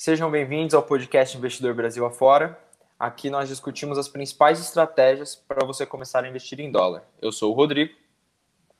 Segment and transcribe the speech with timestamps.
[0.00, 2.56] Sejam bem-vindos ao podcast Investidor Brasil Afora.
[2.96, 7.02] Aqui nós discutimos as principais estratégias para você começar a investir em dólar.
[7.20, 7.92] Eu sou o Rodrigo.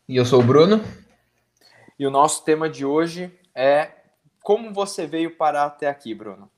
[0.09, 0.81] E eu sou o Bruno.
[1.99, 3.91] E o nosso tema de hoje é
[4.45, 6.49] como você veio parar até aqui, Bruno.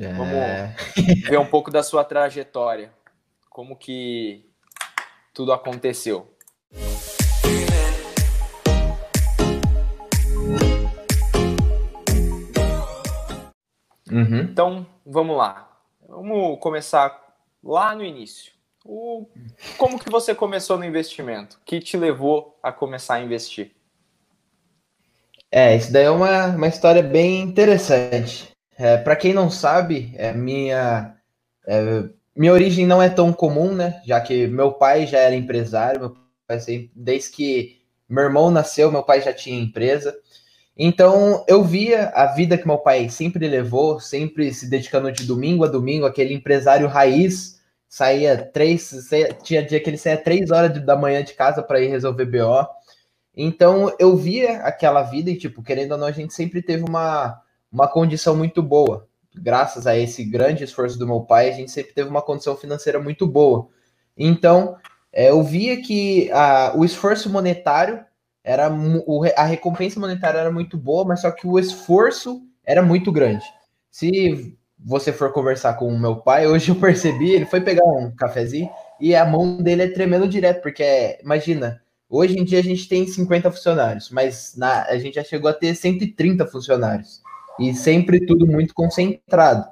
[0.00, 0.14] É...
[0.14, 2.90] Vamos ver um pouco da sua trajetória.
[3.50, 4.50] Como que
[5.34, 6.31] tudo aconteceu.
[14.12, 14.40] Uhum.
[14.40, 15.68] Então, vamos lá.
[16.06, 17.18] Vamos começar
[17.64, 18.52] lá no início.
[18.84, 19.26] O,
[19.78, 21.56] como que você começou no investimento?
[21.56, 23.72] O que te levou a começar a investir?
[25.50, 28.52] É, isso daí é uma, uma história bem interessante.
[28.76, 31.16] É, Para quem não sabe, é, minha,
[31.66, 32.04] é,
[32.34, 34.00] minha origem não é tão comum, né?
[34.04, 36.16] Já que meu pai já era empresário, meu
[36.48, 36.58] pai,
[36.94, 40.14] desde que meu irmão nasceu, meu pai já tinha empresa.
[40.76, 45.64] Então eu via a vida que meu pai sempre levou, sempre se dedicando de domingo
[45.64, 48.90] a domingo, aquele empresário raiz, saía três,
[49.42, 52.66] tinha dia que ele saía três horas da manhã de casa para ir resolver BO.
[53.36, 57.40] Então eu via aquela vida e, tipo, querendo ou não, a gente sempre teve uma,
[57.70, 59.06] uma condição muito boa.
[59.34, 62.98] Graças a esse grande esforço do meu pai, a gente sempre teve uma condição financeira
[62.98, 63.68] muito boa.
[64.16, 64.76] Então,
[65.12, 68.04] é, eu via que a, o esforço monetário
[68.44, 68.70] era
[69.36, 73.44] a recompensa monetária era muito boa, mas só que o esforço era muito grande.
[73.90, 78.10] Se você for conversar com o meu pai, hoje eu percebi, ele foi pegar um
[78.10, 78.68] cafezinho
[79.00, 83.06] e a mão dele é tremendo direto, porque imagina, hoje em dia a gente tem
[83.06, 87.20] 50 funcionários, mas na, a gente já chegou a ter 130 funcionários
[87.60, 89.68] e sempre tudo muito concentrado.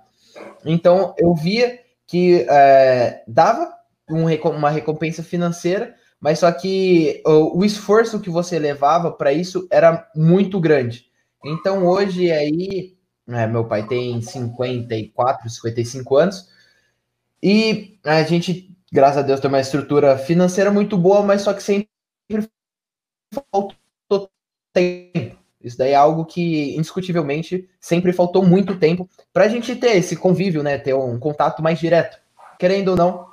[0.65, 3.73] Então eu via que é, dava
[4.09, 9.67] um, uma recompensa financeira, mas só que o, o esforço que você levava para isso
[9.71, 11.11] era muito grande.
[11.45, 12.95] Então hoje aí,
[13.27, 16.49] né, meu pai tem 54, 55 anos,
[17.43, 21.63] e a gente, graças a Deus, tem uma estrutura financeira muito boa, mas só que
[21.63, 21.89] sempre
[23.33, 24.31] faltou
[24.73, 25.39] tempo.
[25.63, 30.17] Isso daí é algo que, indiscutivelmente, sempre faltou muito tempo para a gente ter esse
[30.17, 30.79] convívio, né?
[30.79, 32.19] Ter um contato mais direto.
[32.59, 33.27] Querendo ou não,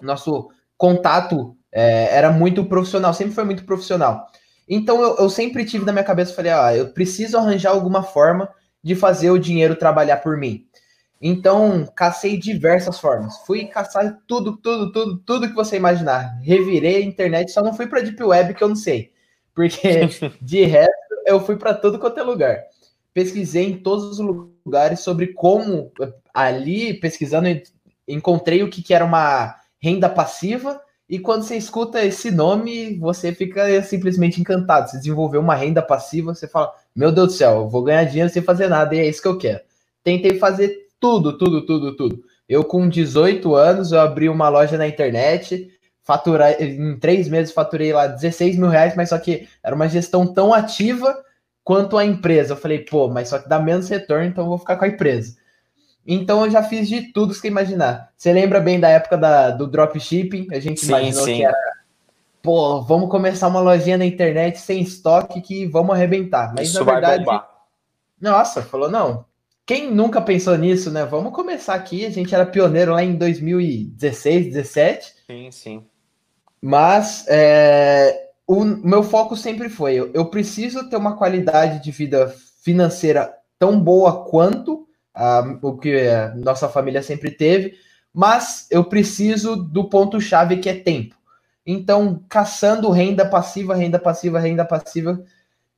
[0.00, 4.26] nosso contato é, era muito profissional, sempre foi muito profissional.
[4.66, 8.48] Então eu, eu sempre tive na minha cabeça, falei, ah, eu preciso arranjar alguma forma
[8.82, 10.66] de fazer o dinheiro trabalhar por mim.
[11.20, 13.38] Então, cacei diversas formas.
[13.46, 16.38] Fui caçar tudo, tudo, tudo, tudo que você imaginar.
[16.42, 19.12] Revirei a internet, só não fui para Deep Web que eu não sei.
[19.54, 20.08] Porque
[20.40, 22.58] de resto eu fui para todo quanto é lugar.
[23.12, 25.92] Pesquisei em todos os lugares sobre como
[26.32, 27.48] ali pesquisando
[28.08, 33.32] encontrei o que, que era uma renda passiva e quando você escuta esse nome, você
[33.32, 34.90] fica simplesmente encantado.
[34.90, 38.30] Você desenvolveu uma renda passiva, você fala: Meu Deus do céu, eu vou ganhar dinheiro
[38.30, 39.60] sem fazer nada, e é isso que eu quero.
[40.02, 42.24] Tentei fazer tudo, tudo, tudo, tudo.
[42.48, 45.70] Eu, com 18 anos, eu abri uma loja na internet,
[46.02, 50.26] faturar, em três meses faturei lá 16 mil reais, mas só que era uma gestão
[50.26, 51.16] tão ativa
[51.62, 52.54] quanto a empresa.
[52.54, 54.88] Eu falei, pô, mas só que dá menos retorno, então eu vou ficar com a
[54.88, 55.36] empresa.
[56.06, 58.12] Então eu já fiz de tudo que imaginar.
[58.16, 60.48] Você lembra bem da época da, do dropshipping?
[60.52, 61.36] A gente sim, imaginou sim.
[61.36, 61.76] que era.
[62.42, 66.54] Pô, vamos começar uma lojinha na internet sem estoque que vamos arrebentar.
[66.54, 67.24] Mas Isso na verdade.
[68.20, 69.24] Nossa, falou, não.
[69.66, 71.04] Quem nunca pensou nisso, né?
[71.04, 72.06] Vamos começar aqui.
[72.06, 75.14] A gente era pioneiro lá em 2016, 17.
[75.26, 75.84] Sim, sim.
[76.62, 82.32] Mas é, o meu foco sempre foi: eu, eu preciso ter uma qualidade de vida
[82.62, 84.85] financeira tão boa quanto
[85.62, 87.74] o que a nossa família sempre teve,
[88.12, 91.14] mas eu preciso do ponto-chave que é tempo.
[91.66, 95.22] Então, caçando renda passiva, renda passiva, renda passiva,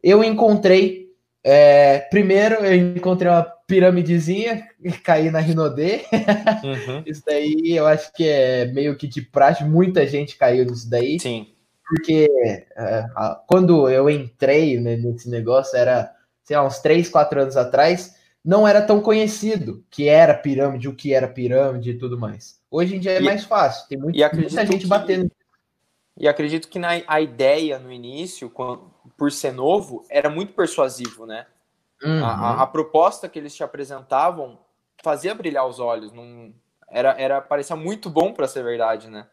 [0.02, 1.08] eu encontrei.
[1.42, 6.02] É, primeiro, eu encontrei uma piramidezinha e caí na Rinodê.
[6.62, 7.02] Uhum.
[7.06, 11.18] isso daí eu acho que é meio que de praxe, muita gente caiu nisso daí.
[11.18, 11.48] Sim.
[11.86, 12.28] Porque
[12.76, 13.04] é,
[13.46, 16.12] quando eu entrei nesse negócio, era
[16.44, 20.94] sei lá, uns 3, 4 anos atrás, não era tão conhecido que era pirâmide, o
[20.94, 22.60] que era pirâmide e tudo mais.
[22.70, 25.30] Hoje em dia é e, mais fácil, tem muito, muita gente que, batendo.
[26.16, 31.26] E acredito que na, a ideia no início, quando, por ser novo, era muito persuasivo,
[31.26, 31.46] né?
[32.02, 32.24] Uhum.
[32.24, 34.58] A, a, proposta que eles te apresentavam
[35.02, 36.52] fazia brilhar os olhos, não,
[36.88, 39.26] era, era parecia muito bom para ser verdade, né?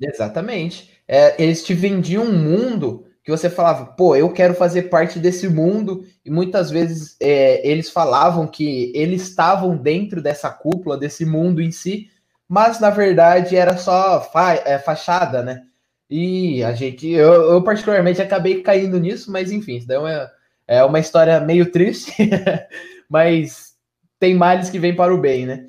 [0.00, 1.00] Exatamente.
[1.06, 5.48] É, eles te vendiam um mundo que você falava, pô, eu quero fazer parte desse
[5.48, 11.62] mundo, e muitas vezes é, eles falavam que eles estavam dentro dessa cúpula, desse mundo
[11.62, 12.10] em si,
[12.46, 15.62] mas na verdade era só fa é, fachada, né?
[16.08, 20.30] E a gente, eu, eu, particularmente acabei caindo nisso, mas enfim, isso daí é uma,
[20.68, 22.12] é uma história meio triste,
[23.08, 23.72] mas
[24.20, 25.66] tem males que vêm para o bem, né?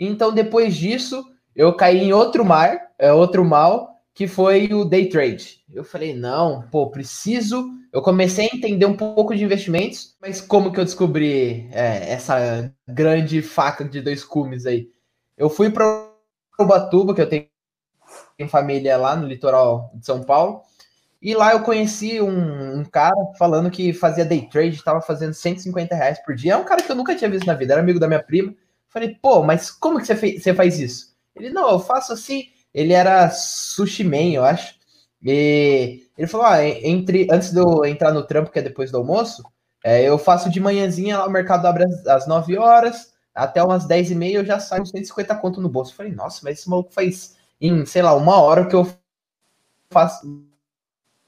[0.00, 1.22] Então, depois disso,
[1.54, 5.63] eu caí em outro mar, é outro mal, que foi o day trade.
[5.74, 7.68] Eu falei, não, pô, preciso.
[7.92, 12.72] Eu comecei a entender um pouco de investimentos, mas como que eu descobri é, essa
[12.86, 14.88] grande faca de dois cumes aí?
[15.36, 16.08] Eu fui para
[16.58, 17.48] Ubatuba, que eu tenho
[18.48, 20.62] família lá no litoral de São Paulo,
[21.20, 25.94] e lá eu conheci um, um cara falando que fazia day trade, estava fazendo 150
[25.94, 26.52] reais por dia.
[26.52, 28.54] É um cara que eu nunca tinha visto na vida, era amigo da minha prima.
[28.88, 31.16] Falei, pô, mas como que você, você faz isso?
[31.34, 32.50] Ele, não, eu faço assim.
[32.72, 34.74] Ele era sushi man, eu acho.
[35.24, 38.98] E ele falou: ah, entre, antes de eu entrar no trampo, que é depois do
[38.98, 39.42] almoço,
[39.82, 43.86] é, eu faço de manhãzinha lá, o mercado abre às, às 9 horas, até umas
[43.86, 45.92] 10 e meia eu já saio com 150 conto no bolso.
[45.92, 48.86] Eu falei, nossa, mas esse maluco faz em, sei lá, uma hora que eu
[49.90, 50.26] faço.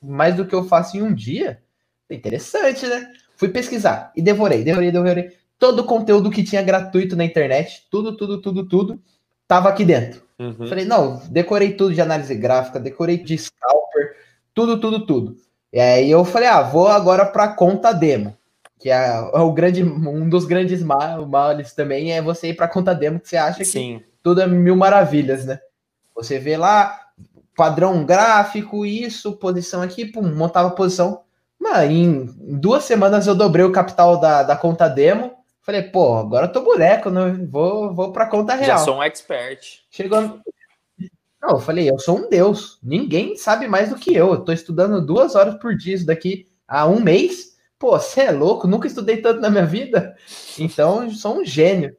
[0.03, 1.63] Mais do que eu faço em um dia.
[2.11, 3.13] Interessante, né?
[3.37, 5.37] Fui pesquisar e devorei, devorei, devorei.
[5.59, 9.03] Todo o conteúdo que tinha gratuito na internet, tudo, tudo, tudo, tudo,
[9.47, 10.23] tava aqui dentro.
[10.39, 10.67] Uhum.
[10.67, 14.17] Falei, não, decorei tudo de análise gráfica, decorei de scalper,
[14.53, 15.37] tudo, tudo, tudo.
[15.73, 18.37] E aí eu falei, ah, vou agora para conta demo,
[18.79, 22.95] que é, é, o grande, um dos grandes males também é você ir para conta
[22.95, 23.99] demo que você acha Sim.
[23.99, 25.59] que tudo é mil maravilhas, né?
[26.15, 26.99] Você vê lá
[27.55, 31.23] padrão gráfico, isso, posição aqui, pum, montava posição.
[31.59, 35.36] Mano, em duas semanas eu dobrei o capital da, da conta demo
[35.67, 37.45] Falei, pô, agora eu tô boneco, né?
[37.51, 38.79] vou, vou pra conta real.
[38.79, 39.81] Já sou um expert.
[39.91, 40.41] Chegou.
[41.43, 42.79] Não, eu falei, eu sou um deus.
[42.81, 44.29] Ninguém sabe mais do que eu.
[44.29, 47.57] Eu tô estudando duas horas por dia isso daqui há um mês.
[47.81, 48.69] Pô, você é louco?
[48.69, 50.17] Nunca estudei tanto na minha vida.
[50.57, 51.97] Então, eu sou um gênio.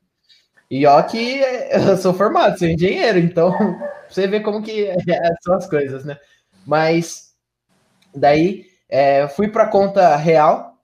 [0.72, 1.42] E ó que
[1.72, 3.52] eu sou formado, sou engenheiro, então
[4.08, 4.94] você vê como que
[5.42, 6.18] são as coisas, né?
[6.66, 7.34] Mas
[8.16, 10.77] daí é, fui para conta real,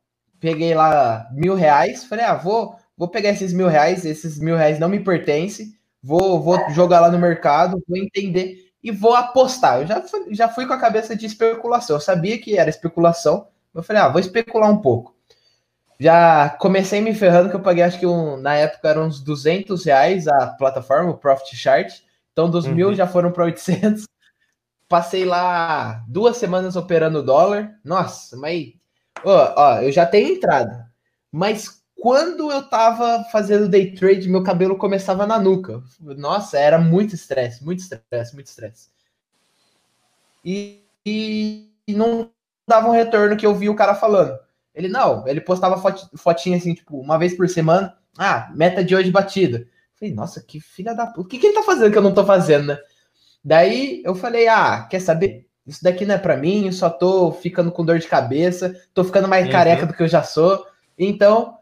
[0.44, 4.78] peguei lá mil reais, falei, ah, vou, vou pegar esses mil reais, esses mil reais
[4.78, 5.74] não me pertencem,
[6.04, 9.80] vou, vou jogar lá no mercado, vou entender e vou apostar.
[9.80, 13.48] Eu já fui, já fui com a cabeça de especulação, eu sabia que era especulação,
[13.74, 15.16] eu falei, ah, vou especular um pouco.
[15.98, 19.86] Já comecei me ferrando, que eu paguei, acho que um, na época eram uns 200
[19.86, 21.90] reais a plataforma, o Profit Chart,
[22.34, 22.76] então dos uhum.
[22.76, 24.04] mil já foram para 800.
[24.90, 27.72] Passei lá duas semanas operando dólar.
[27.84, 28.74] Nossa, mas
[29.24, 30.90] Ó, ó, eu já tenho entrada.
[31.32, 35.82] Mas quando eu tava fazendo day trade, meu cabelo começava na nuca.
[36.00, 38.90] Nossa, era muito estresse, muito estresse, muito estresse.
[40.44, 42.30] E, e, não
[42.68, 44.38] dava um retorno que eu vi o cara falando.
[44.76, 45.82] Ele não, ele postava
[46.18, 47.98] fotinha assim, tipo, uma vez por semana.
[48.18, 49.66] Ah, meta de hoje batida.
[49.96, 51.22] Falei, nossa, que filha da puta.
[51.22, 52.80] O que, que ele tá fazendo que eu não tô fazendo, né?
[53.42, 55.48] Daí eu falei, ah, quer saber?
[55.66, 59.04] Isso daqui não é para mim, eu só tô ficando com dor de cabeça, tô
[59.04, 59.52] ficando mais uhum.
[59.52, 60.66] careca do que eu já sou.
[60.98, 61.58] Então,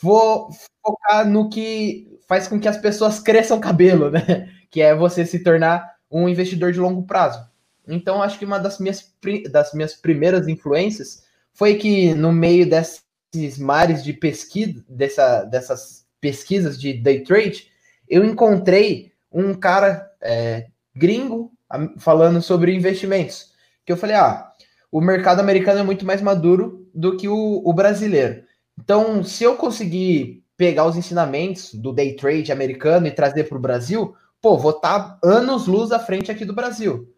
[0.00, 0.50] vou
[0.84, 4.50] focar no que faz com que as pessoas cresçam cabelo, né?
[4.68, 7.48] Que é você se tornar um investidor de longo prazo.
[7.88, 9.10] Então, acho que uma das minhas,
[9.50, 16.78] das minhas primeiras influências foi que no meio desses mares de pesquisa, dessa, dessas pesquisas
[16.78, 17.70] de day trade,
[18.08, 21.52] eu encontrei um cara é, gringo
[21.98, 23.52] falando sobre investimentos.
[23.84, 24.50] Que eu falei, ah,
[24.90, 28.42] o mercado americano é muito mais maduro do que o, o brasileiro.
[28.78, 33.60] Então, se eu conseguir pegar os ensinamentos do day trade americano e trazer para o
[33.60, 37.12] Brasil, pô, vou estar tá anos luz à frente aqui do Brasil.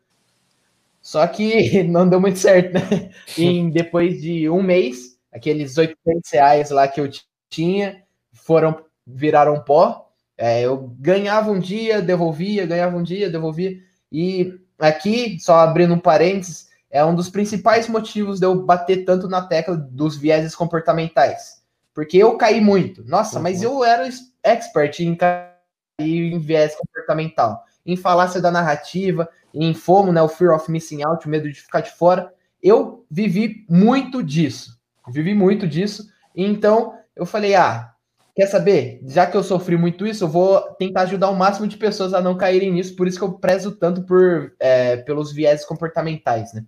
[1.00, 3.10] Só que não deu muito certo, né?
[3.36, 7.08] E depois de um mês, aqueles 800 reais lá que eu
[7.48, 8.02] tinha
[8.32, 10.10] foram viraram pó.
[10.36, 13.76] É, eu ganhava um dia, devolvia, ganhava um dia, devolvia.
[14.10, 19.28] E aqui, só abrindo um parênteses, é um dos principais motivos de eu bater tanto
[19.28, 21.62] na tecla dos vieses comportamentais.
[21.94, 23.04] Porque eu caí muito.
[23.04, 23.42] Nossa, uhum.
[23.42, 24.08] mas eu era
[24.42, 25.58] expert em cair
[26.00, 31.26] em viés comportamental, em falácia da narrativa, em FOMO, né, o Fear of Missing Out,
[31.26, 32.32] o medo de ficar de fora.
[32.62, 34.78] Eu vivi muito disso.
[35.08, 36.08] Vivi muito disso.
[36.36, 37.92] Então, eu falei, ah,
[38.38, 39.00] quer saber?
[39.04, 42.20] Já que eu sofri muito isso, eu vou tentar ajudar o máximo de pessoas a
[42.20, 46.64] não caírem nisso, por isso que eu prezo tanto por, é, pelos viés comportamentais, né?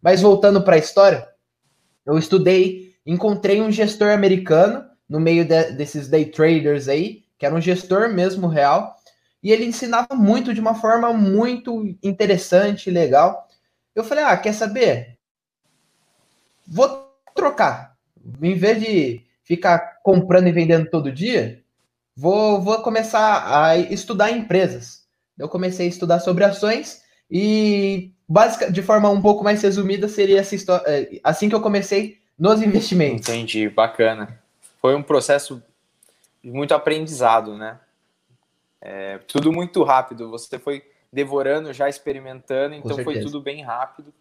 [0.00, 1.28] Mas voltando para a história,
[2.06, 7.52] eu estudei, encontrei um gestor americano no meio de, desses day traders aí, que era
[7.52, 8.94] um gestor mesmo real,
[9.42, 13.48] e ele ensinava muito de uma forma muito interessante e legal.
[13.92, 15.18] Eu falei, ah, quer saber?
[16.64, 17.96] Vou trocar.
[18.40, 21.62] Em vez de ficar comprando e vendendo todo dia,
[22.14, 25.06] vou, vou começar a estudar empresas.
[25.38, 30.38] Eu comecei a estudar sobre ações e, básica, de forma um pouco mais resumida, seria
[30.38, 30.84] essa história,
[31.24, 33.26] assim que eu comecei nos investimentos.
[33.26, 34.38] Entendi, bacana.
[34.82, 35.62] Foi um processo
[36.44, 37.80] muito aprendizado, né?
[38.82, 40.28] É, tudo muito rápido.
[40.28, 44.12] Você foi devorando, já experimentando, então foi tudo bem rápido.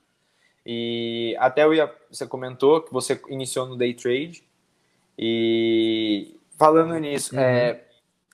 [0.66, 4.48] E até eu ia, você comentou que você iniciou no day trade.
[5.18, 7.42] E falando nisso, uhum.
[7.42, 7.82] é,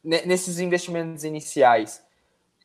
[0.04, 2.04] nesses investimentos iniciais,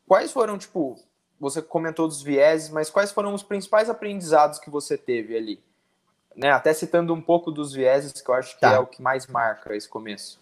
[0.06, 0.96] quais foram, tipo,
[1.38, 5.62] você comentou dos vieses, mas quais foram os principais aprendizados que você teve ali?
[6.34, 8.74] Né, até citando um pouco dos vieses, que eu acho que tá.
[8.74, 10.40] é o que mais marca esse começo.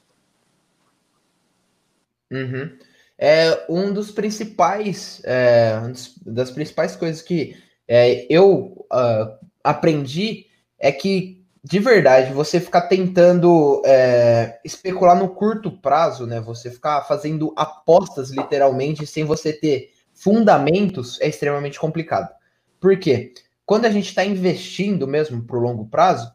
[2.30, 2.78] Uhum.
[3.18, 5.80] É um dos principais, é,
[6.26, 7.56] das principais coisas que
[7.88, 10.46] é, eu uh, aprendi
[10.78, 11.35] é que
[11.68, 16.40] de verdade, você ficar tentando é, especular no curto prazo, né?
[16.40, 22.32] Você ficar fazendo apostas literalmente sem você ter fundamentos é extremamente complicado.
[22.78, 23.32] Por quê?
[23.64, 26.32] Quando a gente está investindo mesmo para o longo prazo,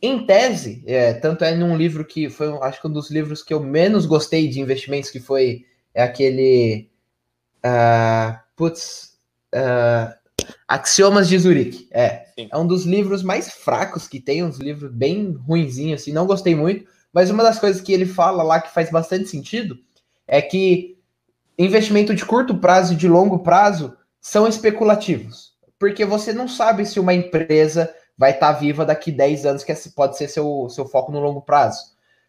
[0.00, 3.52] em tese, é, tanto é num livro que foi, acho que um dos livros que
[3.52, 6.88] eu menos gostei de investimentos, que foi é aquele.
[7.66, 9.18] Uh, putz.
[9.52, 10.17] Uh,
[10.66, 11.88] Axiomas de Zurique.
[11.90, 12.26] É.
[12.34, 12.48] Sim.
[12.50, 16.54] É um dos livros mais fracos que tem, uns livros bem ruinzinhos, assim, não gostei
[16.54, 16.86] muito.
[17.12, 19.78] Mas uma das coisas que ele fala lá que faz bastante sentido
[20.26, 20.98] é que
[21.58, 25.54] investimento de curto prazo e de longo prazo são especulativos.
[25.78, 29.74] Porque você não sabe se uma empresa vai estar tá viva daqui 10 anos, que
[29.90, 31.80] pode ser seu, seu foco no longo prazo.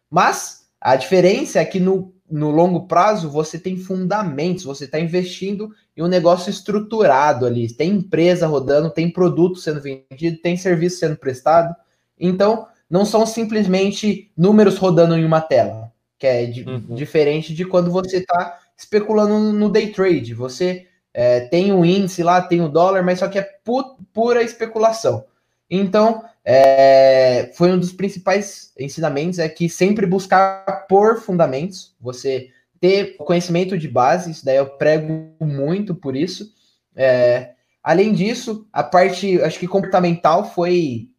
[0.10, 5.74] Mas a diferença é que no no longo prazo você tem fundamentos, você está investindo
[6.00, 7.72] em um negócio estruturado ali.
[7.72, 11.76] Tem empresa rodando, tem produto sendo vendido, tem serviço sendo prestado.
[12.18, 16.96] Então, não são simplesmente números rodando em uma tela, que é de, uhum.
[16.96, 20.34] diferente de quando você está especulando no day trade.
[20.34, 24.42] Você é, tem o índice lá, tem o dólar, mas só que é pu pura
[24.42, 25.26] especulação.
[25.70, 33.18] Então, é, foi um dos principais ensinamentos é que sempre buscar por fundamentos, você ter
[33.18, 36.54] conhecimento de base, isso daí eu prego muito por isso.
[36.96, 37.52] É,
[37.84, 41.10] além disso, a parte, acho que comportamental foi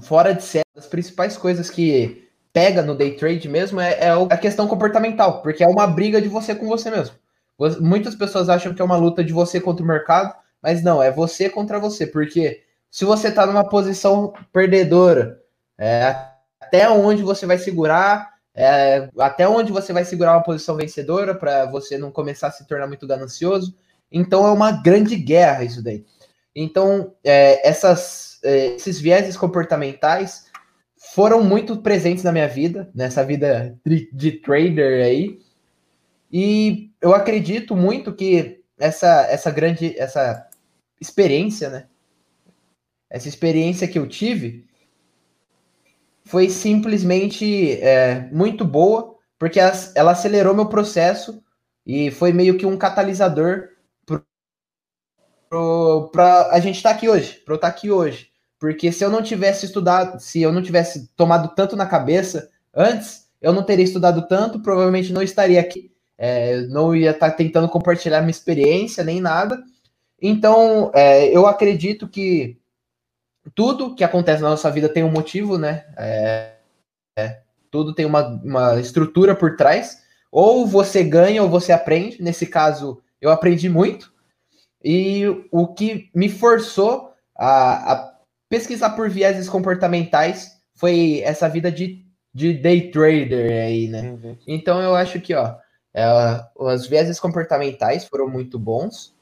[0.00, 4.36] fora de série, das principais coisas que pega no day trade mesmo é, é a
[4.36, 7.16] questão comportamental, porque é uma briga de você com você mesmo.
[7.80, 11.10] Muitas pessoas acham que é uma luta de você contra o mercado, mas não, é
[11.10, 15.40] você contra você, porque se você está numa posição perdedora,
[15.78, 16.14] é,
[16.60, 21.66] até onde você vai segurar, é, até onde você vai segurar uma posição vencedora para
[21.66, 23.74] você não começar a se tornar muito ganancioso.
[24.10, 26.04] Então é uma grande guerra isso daí.
[26.54, 30.50] Então é, essas, é, esses vieses comportamentais
[31.14, 35.40] foram muito presentes na minha vida, nessa vida de, de trader aí.
[36.30, 40.48] E eu acredito muito que essa, essa grande essa
[41.00, 41.86] experiência, né,
[43.10, 44.66] essa experiência que eu tive
[46.24, 49.60] foi simplesmente é, muito boa, porque
[49.94, 51.42] ela acelerou meu processo
[51.84, 53.68] e foi meio que um catalisador
[56.12, 58.30] para a gente estar tá aqui hoje, para eu estar tá aqui hoje.
[58.58, 63.28] Porque se eu não tivesse estudado, se eu não tivesse tomado tanto na cabeça antes,
[63.40, 67.68] eu não teria estudado tanto, provavelmente não estaria aqui, é, não ia estar tá tentando
[67.68, 69.60] compartilhar minha experiência nem nada.
[70.20, 72.56] Então, é, eu acredito que
[73.54, 75.84] tudo que acontece na nossa vida tem um motivo, né?
[75.96, 76.52] É,
[77.18, 80.02] é, tudo tem uma, uma estrutura por trás.
[80.30, 82.22] Ou você ganha ou você aprende.
[82.22, 84.12] Nesse caso, eu aprendi muito.
[84.82, 88.12] E o que me forçou a, a
[88.48, 94.02] pesquisar por vieses comportamentais foi essa vida de, de day trader aí, né?
[94.02, 94.36] Uhum.
[94.46, 95.54] Então eu acho que, ó,
[95.94, 96.04] é,
[96.56, 99.14] os vieses comportamentais foram muito bons.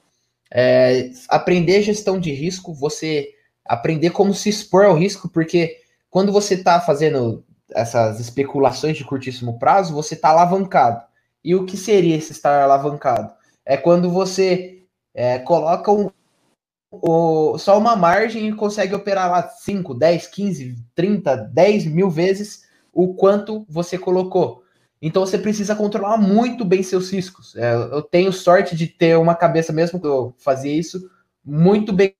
[0.53, 3.31] É, aprender gestão de risco, você
[3.71, 5.77] aprender como se expor ao risco, porque
[6.11, 11.05] quando você está fazendo essas especulações de curtíssimo prazo, você está alavancado.
[11.45, 13.31] E o que seria esse estar alavancado?
[13.65, 14.83] É quando você
[15.15, 16.11] é, coloca um,
[16.91, 22.65] o, só uma margem e consegue operar lá 5, 10, 15, 30, 10 mil vezes
[22.93, 24.65] o quanto você colocou.
[25.01, 27.55] Então você precisa controlar muito bem seus riscos.
[27.55, 31.09] É, eu tenho sorte de ter uma cabeça, mesmo que eu fazia isso,
[31.45, 32.13] muito bem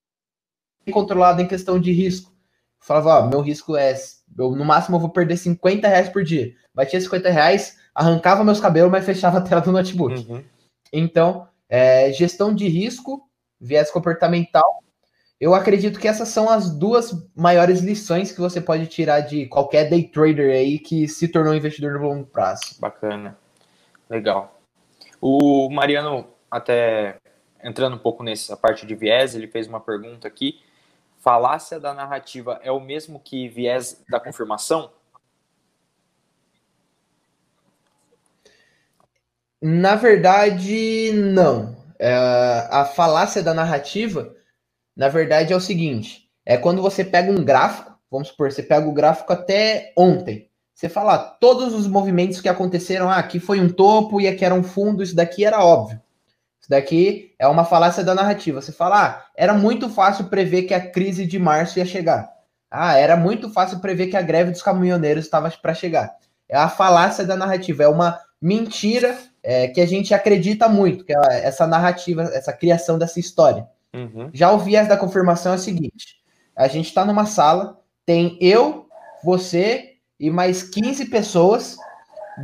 [0.93, 2.33] controlado em questão de risco.
[2.81, 3.95] falava, ó, meu risco é,
[4.39, 6.55] eu, no máximo eu vou perder 50 reais por dia.
[6.75, 10.27] Batia 50 reais, arrancava meus cabelos, mas fechava a tela do notebook.
[10.29, 10.43] Uhum.
[10.93, 13.29] Então, é, gestão de risco,
[13.61, 14.81] viés comportamental.
[15.41, 19.89] Eu acredito que essas são as duas maiores lições que você pode tirar de qualquer
[19.89, 22.77] day trader aí que se tornou investidor no longo prazo.
[22.79, 23.39] Bacana.
[24.09, 24.61] Legal.
[25.19, 27.17] O Mariano, até
[27.63, 30.61] entrando um pouco nessa parte de viés, ele fez uma pergunta aqui
[31.21, 34.91] falácia da narrativa é o mesmo que viés da confirmação?
[39.63, 41.77] Na verdade, não.
[41.99, 42.15] É,
[42.71, 44.35] a falácia da narrativa,
[44.97, 48.89] na verdade, é o seguinte: é quando você pega um gráfico, vamos supor, você pega
[48.89, 50.49] o gráfico até ontem.
[50.75, 54.47] Você fala ah, todos os movimentos que aconteceram, ah, aqui foi um topo e aqui
[54.47, 56.01] era um fundo, isso daqui era óbvio.
[56.61, 58.61] Isso daqui é uma falácia da narrativa.
[58.61, 62.31] Você fala, ah, era muito fácil prever que a crise de março ia chegar.
[62.71, 66.15] Ah, era muito fácil prever que a greve dos caminhoneiros estava para chegar.
[66.49, 71.13] É a falácia da narrativa, é uma mentira é, que a gente acredita muito, que
[71.13, 73.67] é essa narrativa, essa criação dessa história.
[73.95, 74.31] Uhum.
[74.33, 76.17] Já o viés da confirmação é o seguinte:
[76.55, 78.87] a gente está numa sala, tem eu,
[79.25, 81.77] você e mais 15 pessoas.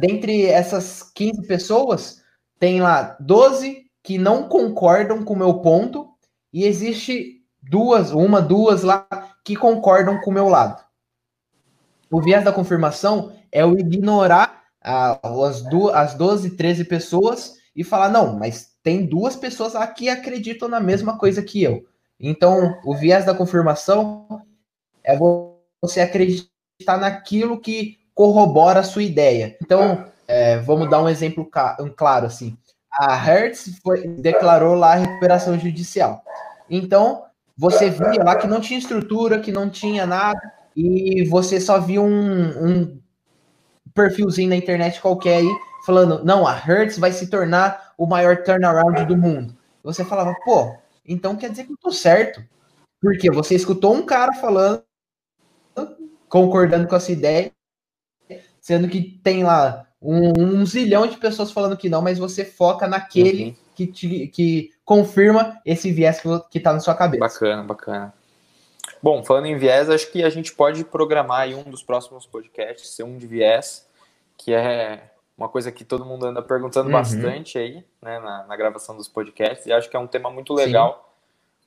[0.01, 2.23] Dentre essas 15 pessoas,
[2.59, 6.09] tem lá 12 que não concordam com o meu ponto,
[6.53, 9.05] e existe duas, uma, duas lá
[9.45, 10.81] que concordam com o meu lado.
[12.09, 18.09] O viés da confirmação é o ignorar as, duas, as 12, 13 pessoas e falar,
[18.09, 21.85] não, mas tem duas pessoas lá que acreditam na mesma coisa que eu.
[22.21, 24.41] Então, o viés da confirmação
[25.03, 25.19] é
[25.83, 29.59] você acreditar naquilo que corrobora a sua ideia.
[29.61, 31.51] Então, é, vamos dar um exemplo
[31.97, 32.57] claro assim.
[32.99, 36.23] A Hertz foi, declarou lá a recuperação judicial.
[36.69, 37.25] Então,
[37.57, 40.41] você via lá que não tinha estrutura, que não tinha nada,
[40.75, 43.01] e você só via um, um
[43.95, 45.49] perfilzinho na internet qualquer aí
[45.87, 49.57] falando, não, a Hertz vai se tornar o maior turnaround do mundo.
[49.85, 50.77] Você falava, pô,
[51.07, 52.45] então quer dizer que eu tô certo.
[53.01, 54.83] Porque você escutou um cara falando,
[56.29, 57.53] concordando com essa ideia,
[58.61, 62.87] sendo que tem lá um, um zilhão de pessoas falando que não, mas você foca
[62.87, 63.57] naquele uhum.
[63.75, 67.21] que, te, que confirma esse viés que, que tá na sua cabeça.
[67.21, 68.15] Bacana, bacana.
[69.03, 72.91] Bom, falando em viés, acho que a gente pode programar aí um dos próximos podcasts,
[72.91, 73.87] ser um de viés,
[74.37, 76.95] que é uma coisa que todo mundo anda perguntando uhum.
[76.95, 80.55] bastante aí, né, na, na, gravação dos podcasts, e acho que é um tema muito
[80.55, 81.15] legal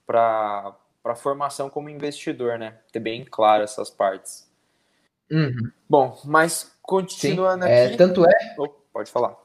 [0.07, 2.79] para a formação como investidor, né?
[2.91, 4.48] Ter bem claro essas partes.
[5.31, 5.71] Uhum.
[5.87, 7.71] Bom, mas continuando Sim.
[7.71, 7.93] É, aqui.
[7.93, 8.55] É, tanto é.
[8.57, 9.35] Oh, pode falar.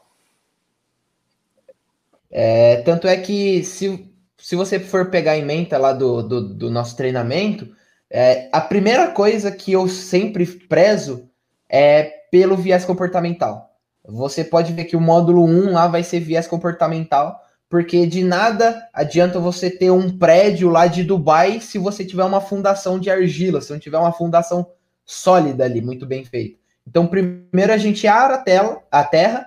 [2.31, 6.70] É, tanto é que se, se você for pegar a emenda lá do, do, do
[6.70, 7.68] nosso treinamento,
[8.11, 11.29] é, a primeira coisa que eu sempre prezo
[11.68, 13.70] é pelo viés comportamental.
[14.07, 18.88] Você pode ver que o módulo 1 lá vai ser viés comportamental, porque de nada
[18.92, 23.61] adianta você ter um prédio lá de Dubai se você tiver uma fundação de argila,
[23.61, 24.66] se não tiver uma fundação
[25.05, 26.59] sólida ali, muito bem feita.
[26.87, 29.47] Então, primeiro a gente ara a, tela, a terra,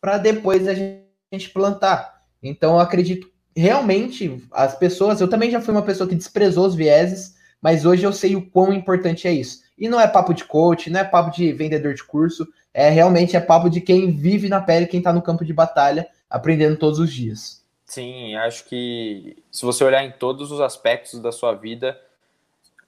[0.00, 2.22] para depois a gente plantar.
[2.42, 5.20] Então, eu acredito realmente as pessoas.
[5.20, 8.50] Eu também já fui uma pessoa que desprezou os vieses, mas hoje eu sei o
[8.50, 9.62] quão importante é isso.
[9.76, 13.36] E não é papo de coach, não é papo de vendedor de curso, é realmente
[13.36, 16.98] é papo de quem vive na pele, quem está no campo de batalha, aprendendo todos
[16.98, 17.60] os dias.
[17.84, 21.98] Sim, acho que se você olhar em todos os aspectos da sua vida,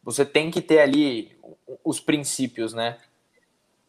[0.02, 1.36] você tem que ter ali
[1.84, 2.98] os princípios, né?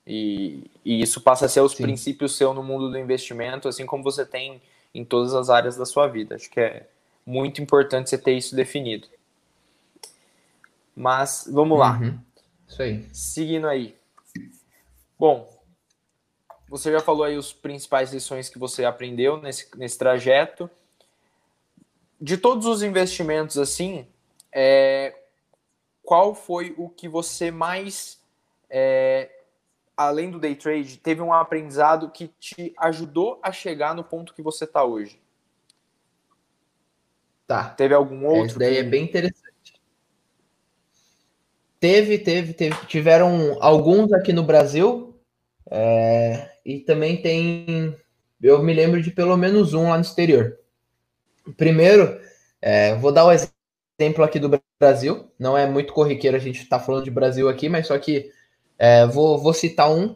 [0.06, 1.84] E, e isso passa a ser os Sim.
[1.84, 4.62] princípios seu no mundo do investimento, assim como você tem
[4.94, 6.36] em todas as áreas da sua vida.
[6.36, 6.88] Acho que é
[7.26, 9.08] muito importante você ter isso definido.
[10.96, 11.98] Mas vamos lá.
[12.00, 12.20] Uhum.
[12.68, 13.08] Isso aí.
[13.12, 13.96] Seguindo aí.
[15.18, 15.50] Bom,
[16.68, 20.70] você já falou aí os principais lições que você aprendeu nesse, nesse trajeto.
[22.20, 24.08] De todos os investimentos, assim,
[24.52, 25.16] é,
[26.04, 28.22] qual foi o que você mais,
[28.70, 29.30] é,
[29.96, 34.42] além do day trade, teve um aprendizado que te ajudou a chegar no ponto que
[34.42, 35.20] você está hoje?
[37.48, 37.70] Tá.
[37.70, 38.46] Teve algum outro?
[38.46, 38.80] Esse daí que...
[38.80, 39.54] é bem interessante.
[41.80, 42.86] Teve, teve, teve.
[42.86, 45.20] Tiveram alguns aqui no Brasil.
[45.70, 47.98] É, e também tem.
[48.42, 50.58] Eu me lembro de pelo menos um lá no exterior.
[51.58, 52.20] Primeiro,
[52.62, 55.32] é, vou dar o um exemplo aqui do Brasil.
[55.40, 58.32] Não é muito corriqueiro a gente estar tá falando de Brasil aqui, mas só que
[58.78, 60.16] é, vou, vou citar um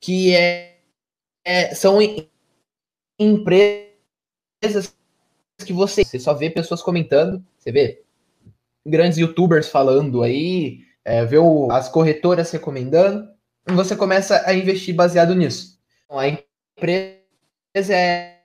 [0.00, 0.78] que é,
[1.44, 1.98] é são
[3.18, 4.94] empresas
[5.64, 8.02] que você, você só vê pessoas comentando, você vê
[8.84, 13.32] grandes youtubers falando aí, é, vê o, as corretoras recomendando,
[13.66, 15.78] você começa a investir baseado nisso.
[16.04, 18.42] Então, a empresa é,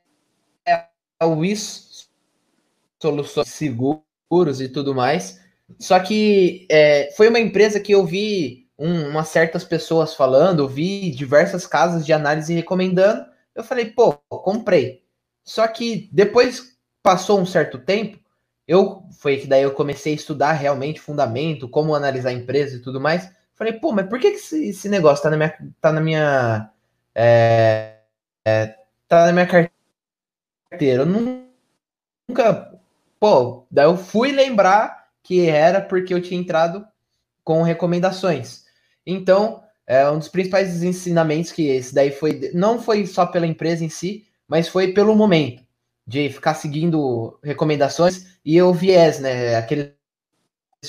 [0.66, 0.88] é
[1.20, 2.10] a WIS
[3.02, 3.48] Soluções
[4.30, 5.40] Seguros e tudo mais.
[5.78, 11.12] Só que é, foi uma empresa que eu vi um, umas certas pessoas falando, vi
[11.12, 13.26] diversas casas de análise recomendando.
[13.54, 15.04] Eu falei, pô, comprei.
[15.44, 18.20] Só que depois passou um certo tempo,
[18.68, 22.82] eu foi que daí eu comecei a estudar realmente fundamento, como analisar a empresa e
[22.82, 23.32] tudo mais.
[23.56, 26.72] Falei, pô, mas por que, que esse, esse negócio tá na minha, tá na minha
[27.16, 27.98] é,
[29.08, 31.04] tá na minha carteira.
[31.04, 32.69] Eu nunca.
[33.20, 36.86] Pô, daí eu fui lembrar que era porque eu tinha entrado
[37.44, 38.66] com recomendações.
[39.06, 42.52] Então, é um dos principais ensinamentos que esse daí foi.
[42.54, 45.64] Não foi só pela empresa em si, mas foi pelo momento
[46.06, 49.56] de ficar seguindo recomendações e o viés, né?
[49.56, 49.94] Aquele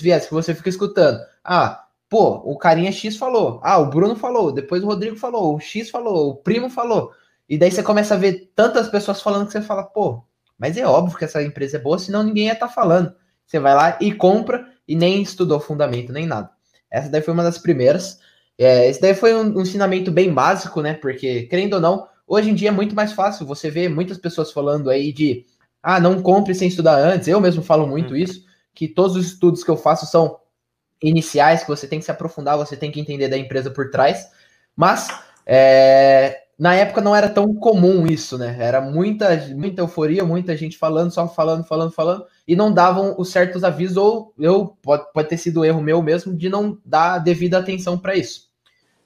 [0.00, 1.20] viés que você fica escutando.
[1.42, 3.60] Ah, pô, o carinha X falou.
[3.62, 4.52] Ah, o Bruno falou.
[4.52, 5.56] Depois o Rodrigo falou.
[5.56, 6.30] O X falou.
[6.30, 7.12] O primo falou.
[7.48, 10.22] E daí você começa a ver tantas pessoas falando que você fala, pô,
[10.60, 13.14] mas é óbvio que essa empresa é boa, senão ninguém ia estar tá falando.
[13.46, 16.50] Você vai lá e compra e nem estudou fundamento, nem nada.
[16.90, 18.20] Essa daí foi uma das primeiras.
[18.58, 20.92] É, esse daí foi um, um ensinamento bem básico, né?
[20.92, 23.46] Porque, querendo ou não, hoje em dia é muito mais fácil.
[23.46, 25.46] Você vê muitas pessoas falando aí de
[25.82, 27.26] ah, não compre sem estudar antes.
[27.26, 28.16] Eu mesmo falo muito uhum.
[28.16, 28.44] isso,
[28.74, 30.38] que todos os estudos que eu faço são
[31.02, 34.28] iniciais, que você tem que se aprofundar, você tem que entender da empresa por trás.
[34.76, 35.08] Mas
[35.46, 38.54] é, na época não era tão comum isso, né?
[38.60, 43.30] Era muita, muita euforia, muita gente falando, só falando, falando, falando, e não davam os
[43.30, 47.56] certos avisos, ou eu pode, pode ter sido erro meu mesmo de não dar devida
[47.56, 48.50] atenção para isso.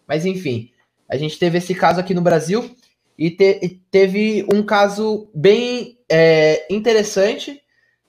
[0.05, 0.73] Mas enfim,
[1.09, 2.75] a gente teve esse caso aqui no Brasil
[3.17, 7.62] e, te, e teve um caso bem é, interessante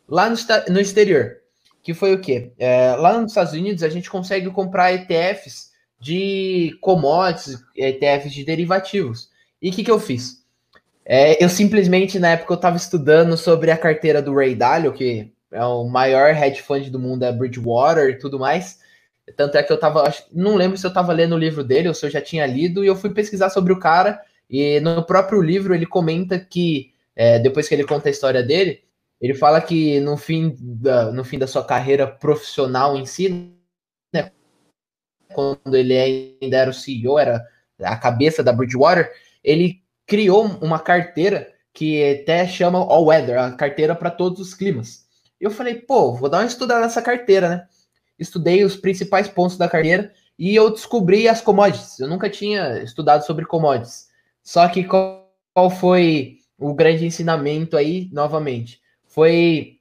[0.09, 0.35] lá no,
[0.69, 1.35] no exterior,
[1.83, 2.51] que foi o quê?
[2.57, 9.34] É, lá nos Estados Unidos a gente consegue comprar ETFs de commodities, ETFs de derivativos.
[9.65, 10.45] E o que, que eu fiz?
[11.03, 15.33] É, eu simplesmente, na época, eu estava estudando sobre a carteira do Ray Dalio, que
[15.51, 18.79] é o maior hedge fund do mundo, é Bridgewater e tudo mais.
[19.35, 21.95] Tanto é que eu tava, não lembro se eu estava lendo o livro dele ou
[21.95, 25.41] se eu já tinha lido, e eu fui pesquisar sobre o cara, e no próprio
[25.41, 28.83] livro ele comenta que, é, depois que ele conta a história dele,
[29.19, 33.51] ele fala que no fim da, no fim da sua carreira profissional em si,
[34.13, 34.31] né,
[35.33, 37.43] quando ele ainda era o CEO, era
[37.81, 39.11] a cabeça da Bridgewater,
[39.45, 45.05] ele criou uma carteira que até chama All Weather, a carteira para todos os climas.
[45.39, 47.67] Eu falei, pô, vou dar uma estudada nessa carteira, né?
[48.17, 51.99] Estudei os principais pontos da carteira e eu descobri as commodities.
[51.99, 54.07] Eu nunca tinha estudado sobre commodities.
[54.41, 58.81] Só que qual, foi o grande ensinamento aí, novamente?
[59.05, 59.77] Foi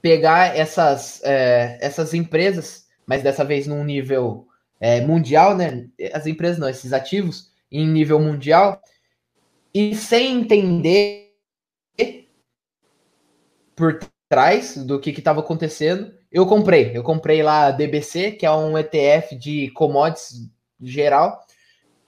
[0.00, 4.46] pegar essas, é, essas empresas, mas dessa vez num nível
[4.80, 5.88] é, mundial, né?
[6.12, 8.80] As empresas não, esses ativos, em nível mundial
[9.74, 11.32] e sem entender
[13.74, 16.92] por trás do que estava acontecendo, eu comprei.
[16.94, 21.44] Eu comprei lá a DBC, que é um ETF de commodities geral,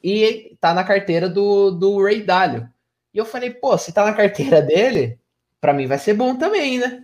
[0.02, 2.68] e tá na carteira do, do Ray Dalio.
[3.12, 5.18] E eu falei, pô, se tá na carteira dele,
[5.60, 7.02] para mim vai ser bom também, né?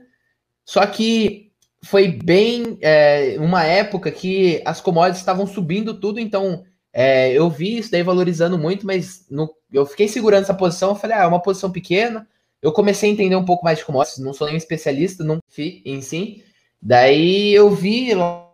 [0.65, 1.51] Só que
[1.83, 7.79] foi bem é, uma época que as commodities estavam subindo tudo, então é, eu vi
[7.79, 10.91] isso daí valorizando muito, mas no, eu fiquei segurando essa posição.
[10.91, 12.29] Eu falei, ah, é uma posição pequena.
[12.61, 15.83] Eu comecei a entender um pouco mais de commodities, não sou nem especialista não FI
[15.85, 16.45] em si.
[16.83, 18.51] Daí eu vi lá,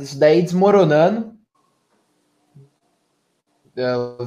[0.00, 1.36] isso daí desmoronando.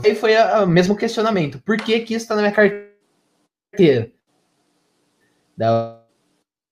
[0.04, 1.62] Aí foi o mesmo questionamento.
[1.62, 4.12] Por que, que isso está na minha carteira?
[5.58, 5.98] Daí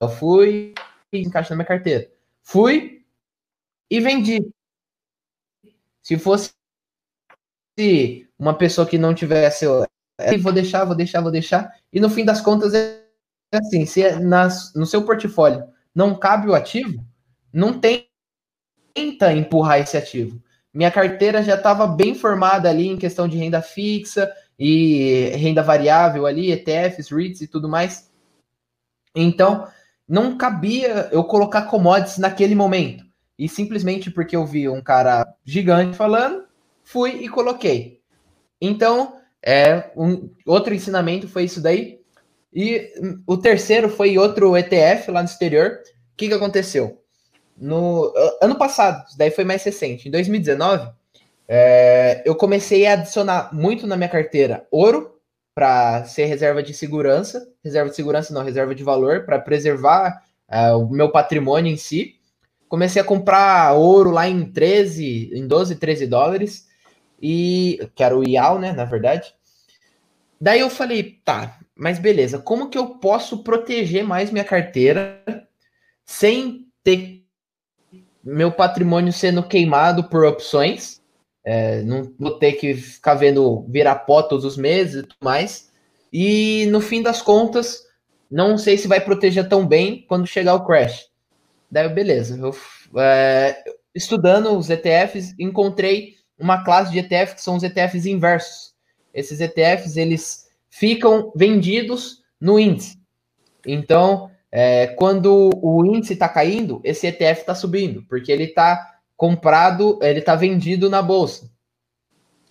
[0.02, 0.74] eu fui
[1.12, 2.10] e encaixei na minha carteira.
[2.42, 3.04] Fui
[3.90, 4.50] e vendi.
[6.10, 6.50] Se fosse
[8.40, 9.68] uma pessoa que não tivesse,
[10.42, 13.06] vou deixar, vou deixar, vou deixar, e no fim das contas é
[13.54, 17.06] assim, se é nas, no seu portfólio não cabe o ativo,
[17.54, 20.42] não tenta empurrar esse ativo.
[20.74, 26.26] Minha carteira já estava bem formada ali em questão de renda fixa e renda variável
[26.26, 28.10] ali, ETFs, REITs e tudo mais.
[29.16, 29.68] Então,
[30.08, 33.09] não cabia eu colocar commodities naquele momento.
[33.40, 36.44] E simplesmente porque eu vi um cara gigante falando,
[36.84, 38.02] fui e coloquei.
[38.60, 42.02] Então, é um outro ensinamento foi isso daí.
[42.54, 42.92] E
[43.26, 45.80] o terceiro foi outro ETF lá no exterior.
[46.14, 47.02] O que, que aconteceu?
[47.58, 50.92] No ano passado, isso daí foi mais recente, em 2019,
[51.48, 55.20] é, eu comecei a adicionar muito na minha carteira ouro
[55.54, 60.72] para ser reserva de segurança, reserva de segurança não, reserva de valor para preservar é,
[60.74, 62.19] o meu patrimônio em si
[62.70, 66.68] comecei a comprar ouro lá em 13, em 12, 13 dólares,
[67.22, 69.34] e que era o IAL, né, na verdade.
[70.40, 75.22] Daí eu falei, tá, mas beleza, como que eu posso proteger mais minha carteira
[76.06, 77.26] sem ter
[78.24, 81.02] meu patrimônio sendo queimado por opções?
[81.44, 85.72] É, não vou ter que ficar vendo virar pó todos os meses e tudo mais.
[86.14, 87.84] E no fim das contas,
[88.30, 91.09] não sei se vai proteger tão bem quando chegar o crash.
[91.72, 92.38] Daí, beleza.
[92.38, 92.56] Eu,
[93.00, 98.74] é, estudando os ETFs, encontrei uma classe de ETF que são os ETFs inversos.
[99.14, 102.98] esses ETFs eles ficam vendidos no índice.
[103.66, 110.00] Então, é, quando o índice está caindo, esse ETF está subindo, porque ele está comprado,
[110.02, 111.52] ele está vendido na bolsa.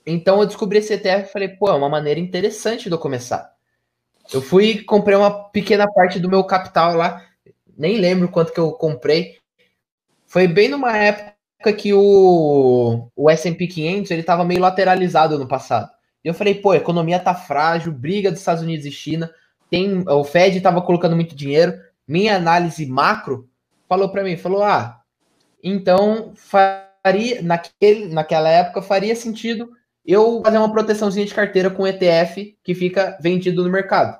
[0.04, 3.52] Então eu descobri esse ETF e falei, pô, é uma maneira interessante de eu começar.
[4.32, 7.24] Eu fui comprei uma pequena parte do meu capital lá,
[7.78, 9.36] nem lembro quanto que eu comprei.
[10.26, 15.88] Foi bem numa época que o, o S&P 500 ele estava meio lateralizado no passado.
[16.24, 19.30] E eu falei, pô, a economia tá frágil, briga dos Estados Unidos e China,
[19.70, 21.78] tem o Fed estava colocando muito dinheiro.
[22.06, 23.48] Minha análise macro
[23.88, 25.00] falou para mim, falou, ah,
[25.62, 29.70] então faria naquele, naquela época faria sentido
[30.04, 34.18] eu fazer uma proteçãozinha de carteira com ETF que fica vendido no mercado.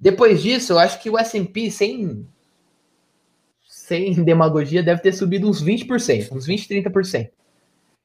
[0.00, 2.26] Depois disso, eu acho que o S&P sem
[3.88, 7.30] sem demagogia deve ter subido uns 20%, uns 20, 30%.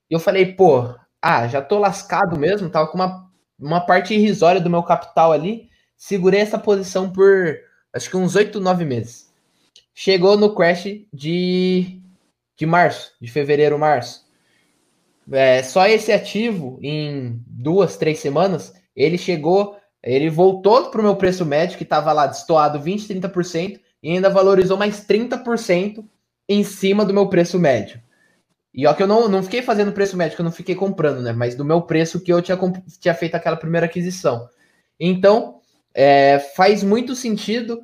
[0.09, 4.61] E eu falei, pô, ah, já tô lascado mesmo, tava com uma, uma parte irrisória
[4.61, 7.57] do meu capital ali, segurei essa posição por
[7.93, 9.31] acho que uns 8, 9 meses.
[9.93, 12.01] Chegou no crash de,
[12.57, 14.23] de março, de fevereiro, março.
[15.31, 21.15] É, só esse ativo, em duas, três semanas, ele chegou, ele voltou para o meu
[21.15, 26.03] preço médio, que estava lá destoado 20, 30%, e ainda valorizou mais 30%
[26.47, 28.01] em cima do meu preço médio.
[28.73, 31.31] E ó que eu não, não fiquei fazendo preço médio, eu não fiquei comprando, né?
[31.31, 32.59] Mas do meu preço que eu tinha,
[32.99, 34.49] tinha feito aquela primeira aquisição.
[34.99, 35.61] Então,
[35.93, 37.81] é, faz muito sentido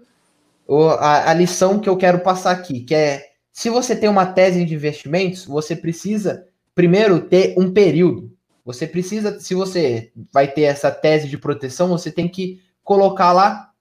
[0.99, 4.65] a, a lição que eu quero passar aqui, que é se você tem uma tese
[4.65, 8.31] de investimentos, você precisa primeiro ter um período.
[8.63, 13.71] Você precisa, se você vai ter essa tese de proteção, você tem que colocar lá,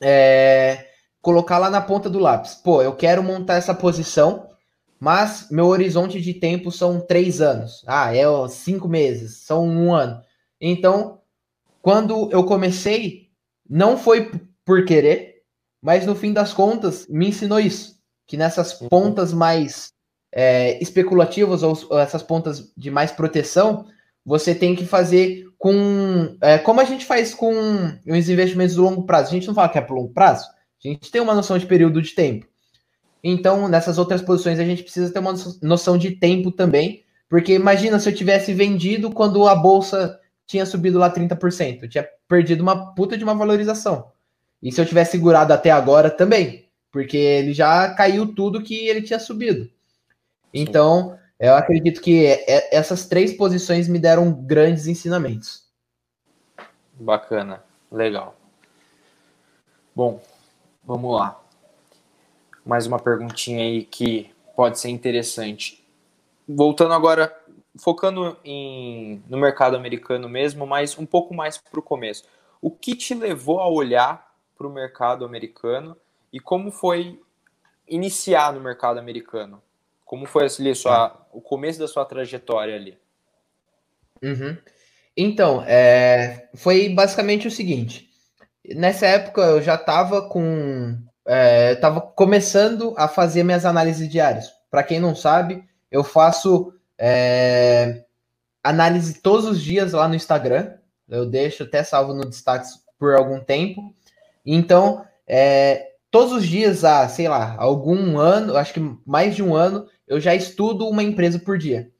[0.00, 0.89] é,
[1.20, 2.54] colocar lá na ponta do lápis.
[2.54, 4.48] Pô, eu quero montar essa posição,
[4.98, 7.82] mas meu horizonte de tempo são três anos.
[7.86, 10.20] Ah, é ó, cinco meses, são um ano.
[10.60, 11.20] Então,
[11.82, 13.28] quando eu comecei,
[13.68, 14.30] não foi
[14.64, 15.42] por querer,
[15.82, 18.88] mas no fim das contas me ensinou isso, que nessas uhum.
[18.88, 19.92] pontas mais
[20.32, 23.86] é, especulativas ou, ou, essas pontas de mais proteção,
[24.24, 26.36] você tem que fazer com.
[26.40, 27.52] É, como a gente faz com
[28.06, 29.28] os investimentos do longo prazo.
[29.28, 30.46] A gente não fala que é para longo prazo,
[30.88, 32.46] a gente tem uma noção de período de tempo.
[33.22, 37.98] Então, nessas outras posições, a gente precisa ter uma noção de tempo também, porque imagina
[37.98, 42.94] se eu tivesse vendido quando a bolsa tinha subido lá 30%, eu tinha perdido uma
[42.94, 44.10] puta de uma valorização.
[44.62, 49.02] E se eu tivesse segurado até agora também, porque ele já caiu tudo que ele
[49.02, 49.70] tinha subido.
[50.52, 52.26] Então, eu acredito que
[52.70, 55.68] essas três posições me deram grandes ensinamentos.
[56.94, 58.36] Bacana, legal.
[59.94, 60.20] Bom,
[60.84, 61.40] vamos lá.
[62.64, 65.84] Mais uma perguntinha aí que pode ser interessante.
[66.48, 67.34] Voltando agora,
[67.78, 72.24] focando em, no mercado americano mesmo, mas um pouco mais para o começo.
[72.60, 75.96] O que te levou a olhar para o mercado americano
[76.32, 77.20] e como foi
[77.88, 79.62] iniciar no mercado americano?
[80.04, 82.98] Como foi ali, sua, o começo da sua trajetória ali?
[84.22, 84.56] Uhum.
[85.16, 88.09] Então, é, foi basicamente o seguinte.
[88.74, 90.96] Nessa época eu já estava com.
[91.26, 94.52] É, estava começando a fazer minhas análises diárias.
[94.70, 98.04] Para quem não sabe, eu faço é,
[98.62, 100.74] análise todos os dias lá no Instagram.
[101.08, 102.68] Eu deixo até salvo no destaque
[102.98, 103.94] por algum tempo.
[104.44, 109.54] Então, é, todos os dias há, sei lá, algum ano, acho que mais de um
[109.54, 111.90] ano, eu já estudo uma empresa por dia.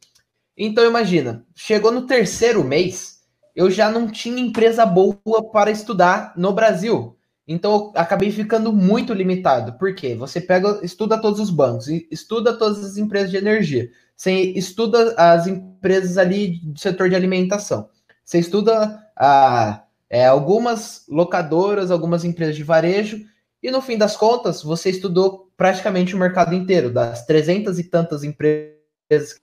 [0.56, 3.19] Então imagina, chegou no terceiro mês,
[3.60, 5.20] eu já não tinha empresa boa
[5.52, 7.14] para estudar no Brasil.
[7.46, 9.74] Então eu acabei ficando muito limitado.
[9.74, 10.14] Por quê?
[10.14, 15.46] Você pega, estuda todos os bancos, estuda todas as empresas de energia, você estuda as
[15.46, 17.90] empresas ali do setor de alimentação,
[18.24, 23.26] você estuda a, é, algumas locadoras, algumas empresas de varejo,
[23.62, 28.24] e no fim das contas, você estudou praticamente o mercado inteiro, das trezentas e tantas
[28.24, 29.38] empresas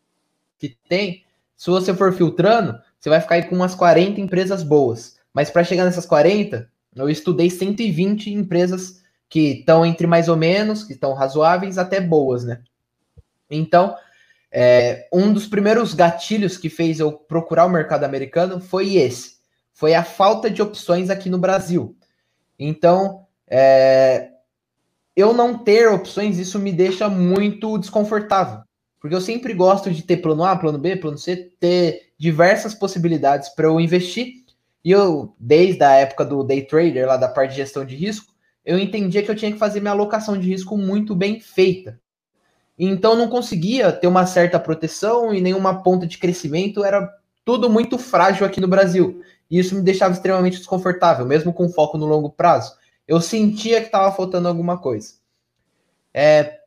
[0.58, 1.23] que tem,
[1.56, 5.15] se você for filtrando, você vai ficar aí com umas 40 empresas boas.
[5.33, 10.83] Mas para chegar nessas 40, eu estudei 120 empresas que estão entre mais ou menos,
[10.83, 12.61] que estão razoáveis, até boas, né?
[13.49, 13.95] Então,
[14.51, 19.37] é, um dos primeiros gatilhos que fez eu procurar o mercado americano foi esse.
[19.73, 21.95] Foi a falta de opções aqui no Brasil.
[22.59, 24.31] Então, é,
[25.15, 28.63] eu não ter opções, isso me deixa muito desconfortável.
[28.99, 33.49] Porque eu sempre gosto de ter plano A, plano B, plano C, ter diversas possibilidades
[33.49, 34.45] para eu investir.
[34.84, 38.34] E eu, desde a época do day trader, lá da parte de gestão de risco,
[38.65, 41.99] eu entendia que eu tinha que fazer minha alocação de risco muito bem feita.
[42.77, 47.10] Então não conseguia ter uma certa proteção e nenhuma ponta de crescimento, era
[47.43, 49.21] tudo muito frágil aqui no Brasil.
[49.49, 52.75] e isso me deixava extremamente desconfortável, mesmo com foco no longo prazo.
[53.08, 55.13] Eu sentia que estava faltando alguma coisa.
[56.13, 56.60] É,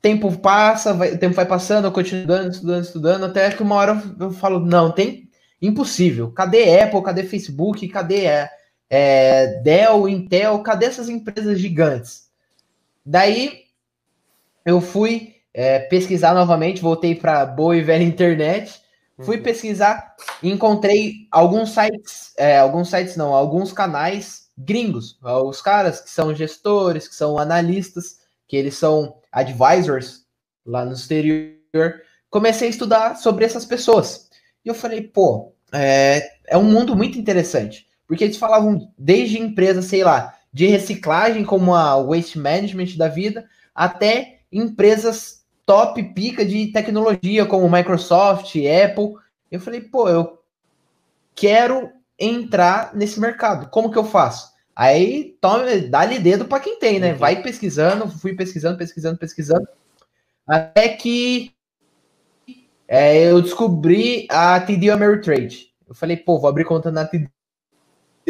[0.00, 3.74] tempo passa, vai, o tempo vai passando, eu continuo estudando, estudando, estudando, até que uma
[3.74, 5.28] hora eu falo, não, tem
[5.60, 6.30] impossível.
[6.30, 7.02] Cadê Apple?
[7.02, 7.86] Cadê Facebook?
[7.88, 8.50] Cadê é,
[8.88, 10.60] é, Dell, Intel?
[10.60, 12.28] Cadê essas empresas gigantes?
[13.04, 13.64] Daí
[14.64, 18.80] eu fui é, pesquisar novamente, voltei para boa e velha internet,
[19.18, 19.42] fui uhum.
[19.42, 26.10] pesquisar e encontrei alguns sites, é, alguns sites não, alguns canais gringos, os caras que
[26.10, 30.26] são gestores, que são analistas, que eles são advisors
[30.64, 34.28] lá no exterior, comecei a estudar sobre essas pessoas.
[34.64, 37.86] E eu falei, pô, é, é um mundo muito interessante.
[38.06, 43.46] Porque eles falavam desde empresas, sei lá, de reciclagem, como a Waste Management da vida,
[43.74, 49.14] até empresas top pica de tecnologia, como Microsoft, Apple.
[49.50, 50.42] Eu falei, pô, eu
[51.34, 53.68] quero entrar nesse mercado.
[53.68, 54.50] Como que eu faço?
[54.78, 55.36] Aí
[55.90, 57.10] dá-lhe dedo para quem tem, né?
[57.10, 57.18] Uhum.
[57.18, 59.66] Vai pesquisando, fui pesquisando, pesquisando, pesquisando,
[60.46, 61.52] até que
[62.86, 65.74] é, eu descobri a TD Ameritrade.
[65.84, 67.28] Eu falei, pô, vou abrir conta na TD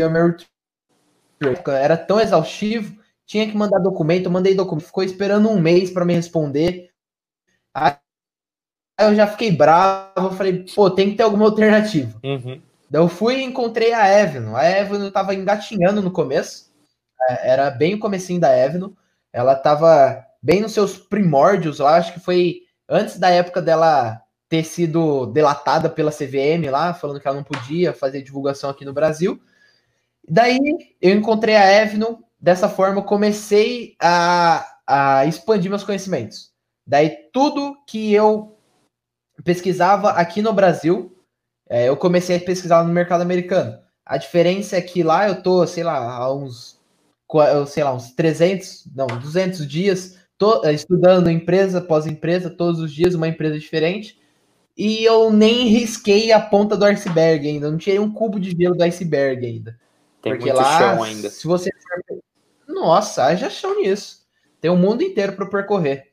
[0.03, 0.49] Ameritrade.
[1.67, 6.15] Era tão exaustivo, tinha que mandar documento, mandei documento, ficou esperando um mês para me
[6.15, 6.89] responder.
[7.75, 7.95] Aí
[9.01, 12.19] eu já fiquei bravo, falei, pô, tem que ter alguma alternativa.
[12.25, 12.63] Uhum.
[12.91, 14.57] Daí eu fui e encontrei a Evno.
[14.57, 16.73] A Evno estava engatinhando no começo.
[17.29, 18.97] É, era bem o comecinho da Evno.
[19.33, 21.97] Ela estava bem nos seus primórdios lá.
[21.97, 27.29] Acho que foi antes da época dela ter sido delatada pela CVM lá, falando que
[27.29, 29.39] ela não podia fazer divulgação aqui no Brasil.
[30.27, 30.59] Daí
[31.01, 32.25] eu encontrei a Evno.
[32.41, 36.53] Dessa forma, comecei a, a expandir meus conhecimentos.
[36.87, 38.57] Daí tudo que eu
[39.45, 41.18] pesquisava aqui no Brasil,
[41.69, 43.79] é, eu comecei a pesquisar no mercado americano.
[44.05, 46.81] A diferença é que lá eu tô, sei lá, há uns,
[47.67, 52.93] sei lá, uns 300, não, 200 dias, tô é, estudando empresa após empresa, todos os
[52.93, 54.19] dias uma empresa diferente,
[54.77, 58.77] e eu nem risquei a ponta do iceberg ainda, não tirei um cubo de gelo
[58.77, 59.79] do iceberg ainda.
[60.23, 61.29] Tem Porque muito lá, chão ainda.
[61.29, 61.71] Se você
[62.67, 64.27] Nossa, haja chão nisso.
[64.61, 66.09] Tem um mundo inteiro para percorrer.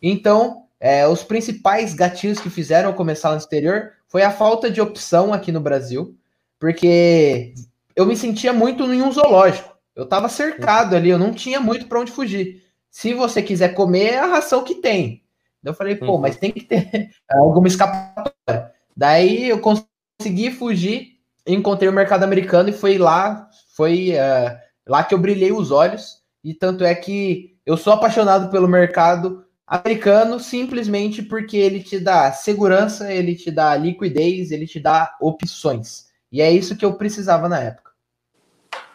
[0.00, 4.80] Então, é, os principais gatilhos que fizeram eu começar no exterior foi a falta de
[4.80, 6.16] opção aqui no Brasil,
[6.58, 7.54] porque
[7.94, 9.76] eu me sentia muito em um zoológico.
[9.94, 12.62] Eu estava cercado ali, eu não tinha muito para onde fugir.
[12.90, 15.22] Se você quiser comer, é a ração que tem.
[15.64, 16.18] Eu falei, pô, uhum.
[16.18, 18.72] mas tem que ter alguma escapatória.
[18.96, 25.14] Daí eu consegui fugir, encontrei o mercado americano e foi lá, foi uh, lá que
[25.14, 26.22] eu brilhei os olhos.
[26.44, 32.30] E tanto é que eu sou apaixonado pelo mercado americano simplesmente porque ele te dá
[32.32, 36.06] segurança, ele te dá liquidez, ele te dá opções.
[36.30, 37.90] E é isso que eu precisava na época.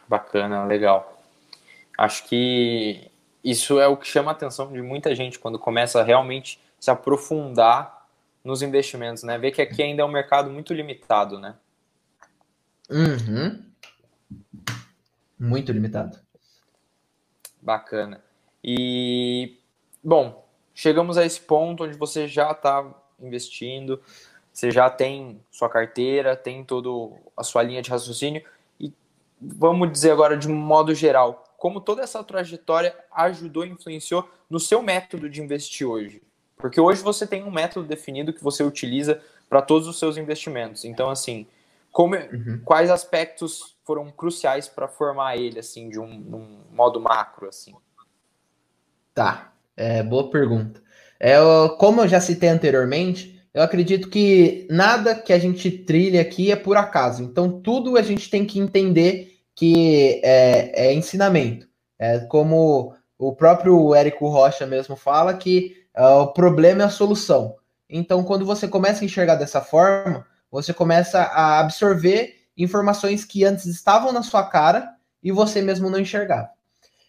[0.07, 1.21] Bacana, legal.
[1.97, 3.11] Acho que
[3.43, 6.89] isso é o que chama a atenção de muita gente quando começa a realmente se
[6.89, 8.07] aprofundar
[8.43, 9.37] nos investimentos, né?
[9.37, 11.55] Ver que aqui ainda é um mercado muito limitado, né?
[12.89, 13.63] Uhum.
[15.39, 16.19] Muito limitado.
[17.61, 18.21] Bacana.
[18.63, 19.59] E,
[20.03, 20.45] bom,
[20.81, 22.83] chegamos a esse ponto onde você já está
[23.19, 24.01] investindo,
[24.51, 26.89] você já tem sua carteira, tem toda
[27.37, 28.43] a sua linha de raciocínio
[28.79, 28.91] e
[29.39, 34.59] vamos dizer agora de um modo geral, como toda essa trajetória ajudou e influenciou no
[34.59, 36.19] seu método de investir hoje?
[36.57, 40.83] Porque hoje você tem um método definido que você utiliza para todos os seus investimentos.
[40.83, 41.45] Então, assim,
[41.91, 42.59] como, uhum.
[42.65, 47.75] quais aspectos foram cruciais para formar ele, assim, de um, um modo macro, assim?
[49.13, 49.51] Tá.
[49.75, 50.81] É, boa pergunta.
[51.19, 51.37] É,
[51.77, 56.55] como eu já citei anteriormente, eu acredito que nada que a gente trilha aqui é
[56.55, 57.23] por acaso.
[57.23, 61.67] Então, tudo a gente tem que entender que é, é ensinamento.
[61.99, 67.55] É como o próprio Érico Rocha mesmo fala, que uh, o problema é a solução.
[67.89, 73.65] Então, quando você começa a enxergar dessa forma, você começa a absorver informações que antes
[73.65, 76.49] estavam na sua cara e você mesmo não enxergava.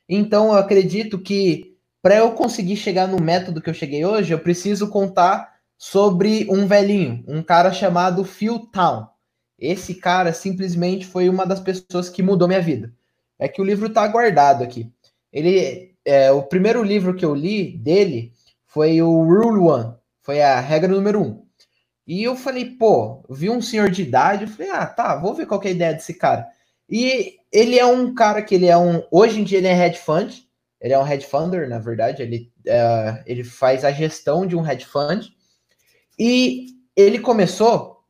[0.09, 1.72] Então, eu acredito que
[2.03, 6.67] para eu conseguir chegar no método que eu cheguei hoje, eu preciso contar sobre um
[6.67, 9.07] velhinho, um cara chamado Phil Town.
[9.59, 12.93] Esse cara simplesmente foi uma das pessoas que mudou minha vida.
[13.39, 14.93] É que o livro está guardado aqui.
[15.33, 18.33] Ele, é, o primeiro livro que eu li dele
[18.67, 21.47] foi o Rule One, foi a regra número um.
[22.07, 25.47] E eu falei, pô, vi um senhor de idade, eu falei, ah, tá, vou ver
[25.47, 26.49] qual é a ideia desse cara.
[26.91, 29.99] E ele é um cara que ele é um, hoje em dia ele é hedge
[29.99, 30.43] fund,
[30.83, 34.68] ele é um hedge funder, na verdade, ele, uh, ele faz a gestão de um
[34.68, 35.33] hedge fund.
[36.18, 36.66] E
[36.97, 38.03] ele começou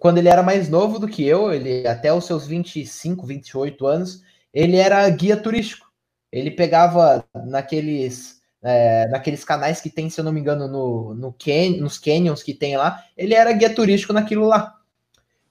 [0.00, 4.22] quando ele era mais novo do que eu, ele até os seus 25, 28 anos,
[4.52, 5.86] ele era guia turístico.
[6.32, 11.32] Ele pegava naqueles é, naqueles canais que tem, se eu não me engano, no, no
[11.32, 14.74] can, nos canyons que tem lá, ele era guia turístico naquilo lá.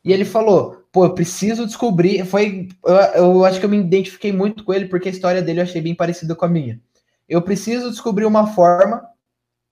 [0.04, 2.26] E ele falou: pô, eu preciso descobrir.
[2.26, 5.60] Foi, eu, eu acho que eu me identifiquei muito com ele porque a história dele
[5.60, 6.80] eu achei bem parecida com a minha.
[7.28, 9.08] Eu preciso descobrir uma forma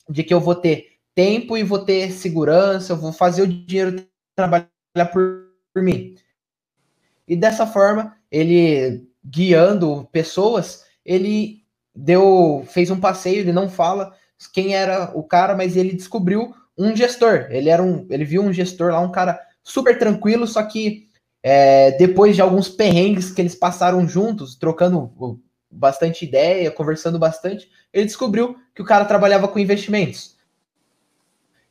[0.09, 4.05] de que eu vou ter tempo e vou ter segurança, eu vou fazer o dinheiro
[4.35, 4.69] trabalhar
[5.11, 6.15] por, por mim.
[7.27, 11.63] E dessa forma, ele guiando pessoas, ele
[11.95, 14.13] deu, fez um passeio, ele não fala
[14.53, 17.47] quem era o cara, mas ele descobriu um gestor.
[17.49, 21.09] Ele era um, ele viu um gestor lá, um cara super tranquilo, só que
[21.41, 28.05] é, depois de alguns perrengues que eles passaram juntos, trocando bastante ideia, conversando bastante, ele
[28.05, 30.35] descobriu que o cara trabalhava com investimentos.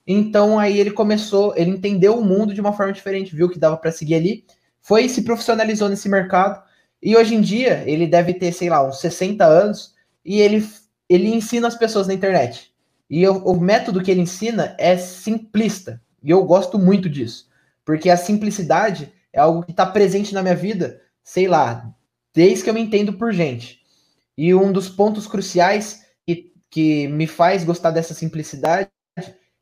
[0.07, 3.77] Então aí ele começou, ele entendeu o mundo de uma forma diferente, viu que dava
[3.77, 4.45] para seguir ali,
[4.81, 6.63] foi se profissionalizou nesse mercado
[7.01, 10.67] e hoje em dia ele deve ter, sei lá, uns 60 anos e ele
[11.09, 12.75] ele ensina as pessoas na internet.
[13.09, 16.03] E o, o método que ele ensina é simplista.
[16.23, 17.49] E eu gosto muito disso.
[17.85, 21.93] Porque a simplicidade é algo que está presente na minha vida, sei lá,
[22.35, 23.81] desde que eu me entendo por gente.
[24.37, 28.89] E um dos pontos cruciais que, que me faz gostar dessa simplicidade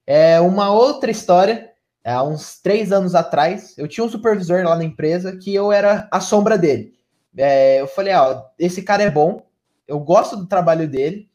[0.07, 1.71] é uma outra história.
[2.05, 6.09] Há uns três anos atrás, eu tinha um supervisor lá na empresa que eu era
[6.11, 6.93] a sombra dele.
[7.37, 9.47] É, eu falei, ó, esse cara é bom,
[9.87, 11.29] eu gosto do trabalho dele,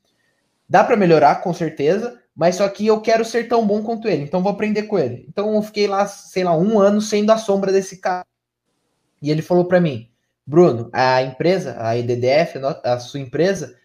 [0.67, 4.21] dá para melhorar, com certeza, mas só que eu quero ser tão bom quanto ele,
[4.21, 5.25] então vou aprender com ele.
[5.27, 8.23] Então eu fiquei lá, sei lá, um ano sendo a sombra desse cara.
[9.19, 10.07] E ele falou para mim,
[10.45, 13.75] Bruno, a empresa, a EDDF, a sua empresa,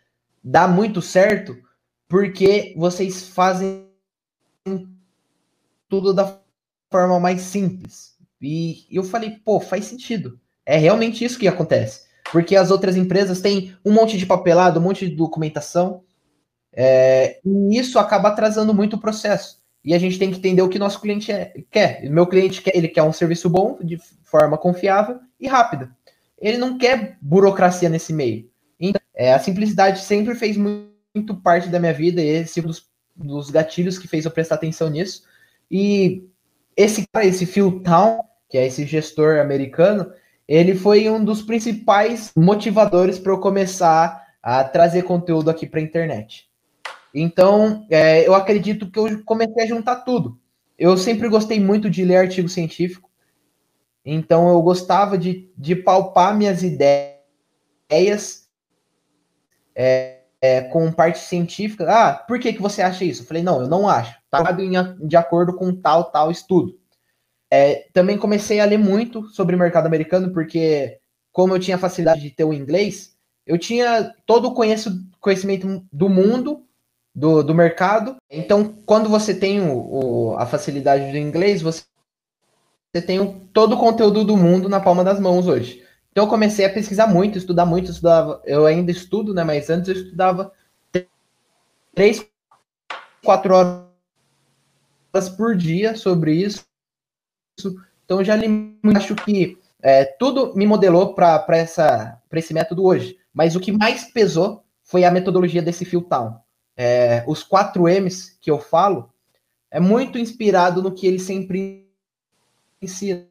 [0.45, 1.57] dá muito certo
[2.07, 3.89] porque vocês fazem
[5.89, 6.39] tudo da
[6.91, 8.19] forma mais simples.
[8.39, 10.39] E eu falei, pô, faz sentido.
[10.67, 12.07] É realmente isso que acontece.
[12.31, 16.05] Porque as outras empresas têm um monte de papelado, um monte de documentação,
[16.73, 19.61] é, e isso acaba atrasando muito o processo.
[19.85, 22.09] E a gente tem que entender o que nosso cliente é, quer.
[22.09, 25.91] Meu cliente quer, ele quer um serviço bom, de forma confiável e rápida.
[26.39, 28.49] Ele não quer burocracia nesse meio.
[28.79, 32.63] Então, é, a simplicidade sempre fez muito, muito, parte da minha vida, e esse é
[32.63, 35.25] um dos, dos gatilhos que fez eu prestar atenção nisso.
[35.71, 36.25] E
[36.77, 40.13] esse cara, esse Phil Town, que é esse gestor americano,
[40.49, 45.83] ele foi um dos principais motivadores para eu começar a trazer conteúdo aqui para a
[45.83, 46.52] internet.
[47.15, 50.39] Então, é, eu acredito que eu comecei a juntar tudo.
[50.79, 53.11] Eu sempre gostei muito de ler artigo científico,
[54.05, 58.49] então eu gostava de, de palpar minhas ideias
[59.75, 61.87] é, é, com parte científica.
[61.89, 63.23] Ah, por que, que você acha isso?
[63.23, 64.19] Eu falei, não, eu não acho.
[64.31, 66.77] Tá de acordo com tal, tal estudo.
[67.51, 70.99] É, também comecei a ler muito sobre o mercado americano, porque
[71.31, 73.15] como eu tinha facilidade de ter o inglês,
[73.47, 74.55] eu tinha todo o
[75.21, 76.67] conhecimento do mundo
[77.15, 78.17] do, do mercado.
[78.31, 81.85] Então, quando você tem o, o, a facilidade do inglês, você,
[82.93, 85.85] você tem o, todo o conteúdo do mundo na palma das mãos hoje.
[86.11, 88.43] Então, eu comecei a pesquisar muito, estudar muito, estudava.
[88.45, 89.45] Eu ainda estudo, né?
[89.45, 90.53] Mas antes eu estudava
[91.95, 92.27] três,
[93.25, 96.65] quatro horas por dia sobre isso.
[98.05, 101.47] Então, já li, acho que é, tudo me modelou para
[102.33, 103.19] esse método hoje.
[103.33, 106.42] Mas o que mais pesou foi a metodologia desse Phil Town
[106.83, 109.09] é, os quatro M's que eu falo,
[109.71, 111.87] é muito inspirado no que ele sempre
[112.81, 113.29] ensina.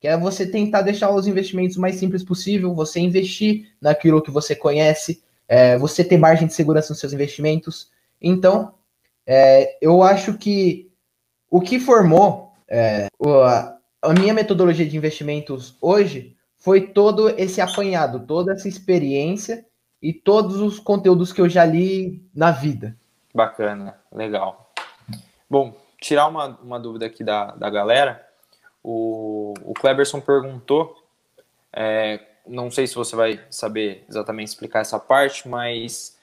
[0.00, 4.56] Que é você tentar deixar os investimentos mais simples possível, você investir naquilo que você
[4.56, 7.92] conhece, é, você ter margem de segurança nos seus investimentos.
[8.20, 8.74] Então,
[9.24, 10.90] é, eu acho que
[11.48, 18.26] o que formou é, a, a minha metodologia de investimentos hoje foi todo esse apanhado,
[18.26, 19.64] toda essa experiência
[20.02, 22.96] e todos os conteúdos que eu já li na vida.
[23.34, 24.72] Bacana, legal.
[25.48, 28.26] Bom, tirar uma, uma dúvida aqui da, da galera.
[28.82, 30.96] O, o Kleberson perguntou,
[31.72, 36.18] é, não sei se você vai saber exatamente explicar essa parte, mas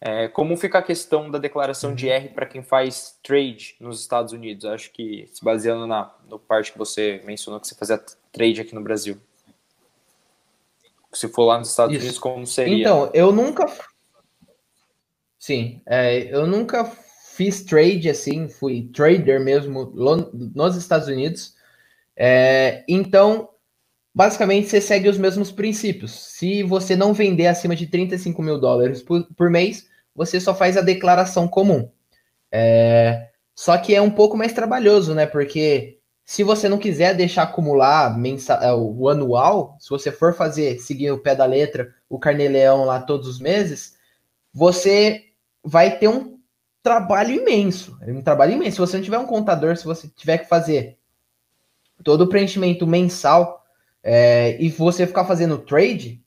[0.00, 4.32] é, como fica a questão da declaração de R para quem faz trade nos Estados
[4.32, 4.64] Unidos?
[4.64, 8.74] Acho que se baseando na no parte que você mencionou que você fazia trade aqui
[8.74, 9.20] no Brasil.
[11.12, 12.04] Se for lá nos Estados Isso.
[12.04, 12.80] Unidos, como seria?
[12.80, 13.66] Então, eu nunca.
[15.38, 16.84] Sim, é, eu nunca
[17.32, 19.92] fiz trade assim, fui trader mesmo
[20.54, 21.54] nos Estados Unidos.
[22.16, 23.48] É, então,
[24.14, 26.12] basicamente, você segue os mesmos princípios.
[26.12, 30.76] Se você não vender acima de 35 mil dólares por, por mês, você só faz
[30.76, 31.90] a declaração comum.
[32.50, 35.26] É, só que é um pouco mais trabalhoso, né?
[35.26, 40.78] Porque Se você não quiser deixar acumular mensal, é, o anual, se você for fazer,
[40.78, 43.96] seguir o pé da letra, o carnê-leão lá todos os meses,
[44.52, 45.24] você
[45.64, 46.38] vai ter um
[46.82, 47.98] trabalho imenso.
[48.02, 48.76] É um trabalho imenso.
[48.76, 50.98] Se você não tiver um contador, se você tiver que fazer
[52.02, 53.64] todo o preenchimento mensal
[54.02, 56.22] é, e você ficar fazendo trade,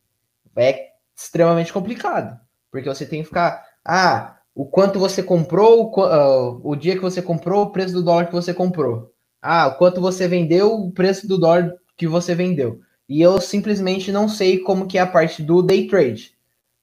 [0.55, 2.39] é extremamente complicado.
[2.71, 3.65] Porque você tem que ficar.
[3.83, 8.03] Ah, o quanto você comprou, o, uh, o dia que você comprou, o preço do
[8.03, 9.13] dólar que você comprou.
[9.47, 12.81] Ah, quanto você vendeu, o preço do dólar que você vendeu.
[13.07, 16.33] E eu simplesmente não sei como que é a parte do day trade.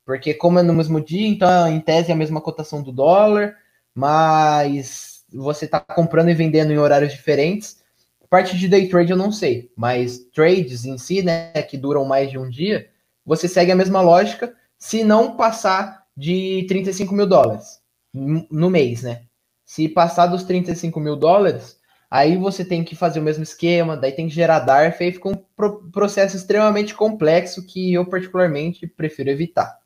[0.06, 3.56] Porque como é no mesmo dia, então em tese é a mesma cotação do dólar,
[3.92, 7.82] mas você está comprando e vendendo em horários diferentes.
[8.30, 12.30] Parte de day trade eu não sei, mas trades em si, né, que duram mais
[12.30, 12.88] de um dia,
[13.26, 17.80] você segue a mesma lógica, se não passar de 35 mil dólares
[18.14, 19.22] no mês, né?
[19.64, 21.81] Se passar dos 35 mil dólares,
[22.12, 25.30] aí você tem que fazer o mesmo esquema, daí tem que gerar DARF, aí fica
[25.30, 29.80] um processo extremamente complexo que eu particularmente prefiro evitar.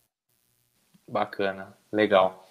[1.07, 2.45] Bacana, legal.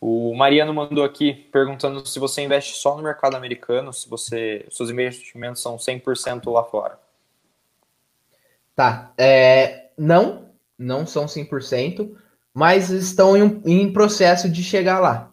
[0.00, 4.90] O Mariano mandou aqui perguntando se você investe só no mercado americano, se você seus
[4.90, 6.96] investimentos são 100% lá fora.
[8.76, 12.16] Tá, é, não, não são 100%,
[12.54, 15.32] mas estão em, em processo de chegar lá.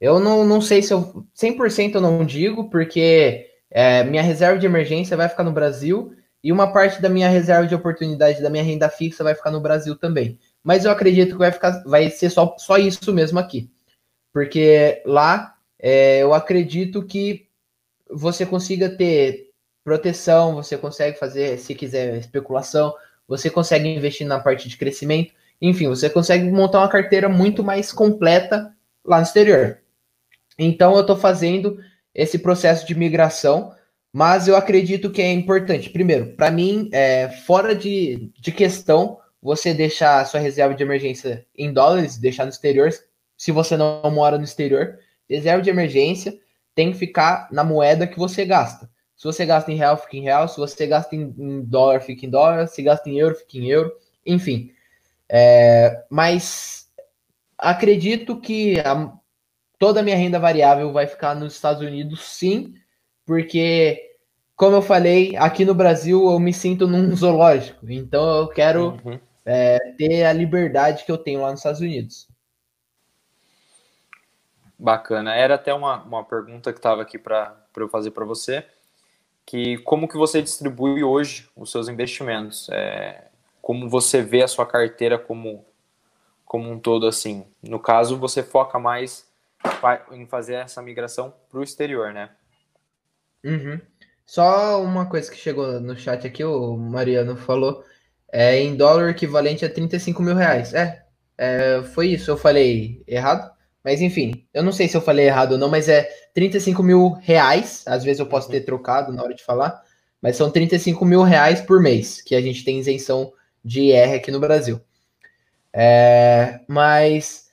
[0.00, 4.66] Eu não, não sei se eu 100% eu não digo, porque é, minha reserva de
[4.66, 8.62] emergência vai ficar no Brasil e uma parte da minha reserva de oportunidade da minha
[8.62, 10.38] renda fixa vai ficar no Brasil também.
[10.62, 13.70] Mas eu acredito que vai ficar, vai ser só, só isso mesmo aqui
[14.38, 17.48] porque lá é, eu acredito que
[18.08, 19.50] você consiga ter
[19.84, 22.94] proteção, você consegue fazer, se quiser, especulação,
[23.26, 27.92] você consegue investir na parte de crescimento, enfim, você consegue montar uma carteira muito mais
[27.92, 28.72] completa
[29.04, 29.78] lá no exterior.
[30.58, 31.78] Então eu estou fazendo
[32.14, 33.72] esse processo de migração,
[34.12, 35.90] mas eu acredito que é importante.
[35.90, 41.46] Primeiro, para mim, é, fora de, de questão você deixar a sua reserva de emergência
[41.56, 42.90] em dólares, deixar no exterior,
[43.36, 44.98] se você não mora no exterior,
[45.28, 46.36] reserva de emergência
[46.74, 48.90] tem que ficar na moeda que você gasta.
[49.16, 50.46] Se você gasta em real, fica em real.
[50.46, 52.68] Se você gasta em, dólar, fica em dólar.
[52.68, 53.92] Se gasta em euro, fica em euro.
[54.24, 54.70] Enfim.
[55.28, 56.88] É, mas
[57.58, 59.12] acredito que a,
[59.78, 62.74] toda a minha renda variável vai ficar nos Estados Unidos, sim,
[63.24, 64.16] porque,
[64.56, 67.86] como eu falei, aqui no Brasil eu me sinto num zoológico.
[67.90, 69.18] Então eu quero uhum.
[69.44, 72.26] é, ter a liberdade que eu tenho lá nos Estados Unidos.
[74.78, 75.34] Bacana.
[75.34, 78.64] Era até uma, uma pergunta que estava aqui para eu fazer para você,
[79.44, 82.68] que como que você distribui hoje os seus investimentos?
[82.70, 83.28] É,
[83.60, 85.64] como você vê a sua carteira como,
[86.46, 87.44] como um todo assim?
[87.62, 89.27] No caso, você foca mais
[90.12, 92.30] em fazer essa migração para o exterior, né?
[93.44, 93.80] Uhum.
[94.26, 97.82] Só uma coisa que chegou no chat aqui, o Mariano falou,
[98.30, 100.74] é em dólar equivalente a 35 mil reais.
[100.74, 101.02] É,
[101.36, 102.30] é foi isso.
[102.30, 103.50] Eu falei errado?
[103.82, 107.12] Mas enfim, eu não sei se eu falei errado ou não, mas é 35 mil
[107.22, 107.82] reais.
[107.86, 109.82] Às vezes eu posso ter trocado na hora de falar,
[110.20, 113.32] mas são 35 mil reais por mês que a gente tem isenção
[113.64, 114.80] de IR aqui no Brasil.
[115.72, 117.47] É, mas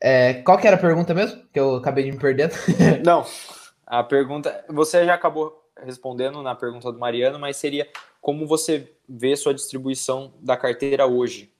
[0.00, 1.42] é, qual que era a pergunta mesmo?
[1.52, 2.50] Que eu acabei de me perder.
[3.04, 3.24] não,
[3.86, 4.64] a pergunta.
[4.68, 7.88] Você já acabou respondendo na pergunta do Mariano, mas seria
[8.20, 11.52] como você vê sua distribuição da carteira hoje?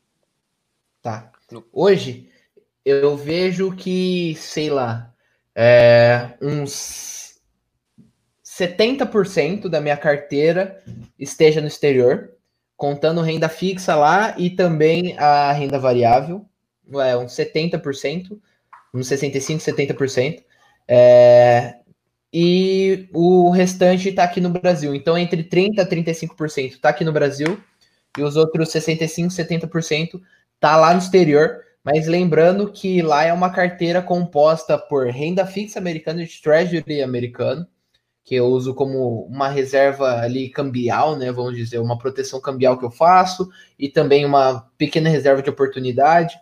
[1.03, 1.31] Tá.
[1.73, 2.31] Hoje
[2.85, 5.13] eu vejo que, sei lá,
[5.55, 7.41] é, uns
[8.45, 10.83] 70% da minha carteira
[11.19, 12.31] esteja no exterior,
[12.77, 16.47] contando renda fixa lá e também a renda variável,
[16.95, 18.39] é, uns 70%,
[18.93, 20.43] uns 65%, 70%.
[20.87, 21.77] É,
[22.33, 24.95] e o restante está aqui no Brasil.
[24.95, 27.61] Então, entre 30% a 35% está aqui no Brasil
[28.19, 30.21] e os outros 65%, 70%
[30.57, 31.61] está lá no exterior.
[31.85, 37.67] Mas lembrando que lá é uma carteira composta por renda fixa americana e treasury americano,
[38.25, 41.31] que eu uso como uma reserva ali cambial, né?
[41.31, 46.35] Vamos dizer, uma proteção cambial que eu faço, e também uma pequena reserva de oportunidade.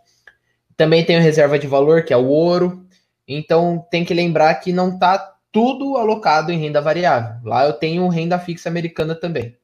[0.76, 2.86] Também tenho reserva de valor, que é o ouro.
[3.26, 7.36] Então tem que lembrar que não está tudo alocado em renda variável.
[7.44, 9.56] Lá eu tenho renda fixa americana também.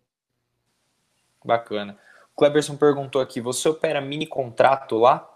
[1.44, 1.96] Bacana.
[2.32, 5.28] O Cleberson perguntou aqui: você opera mini contrato lá?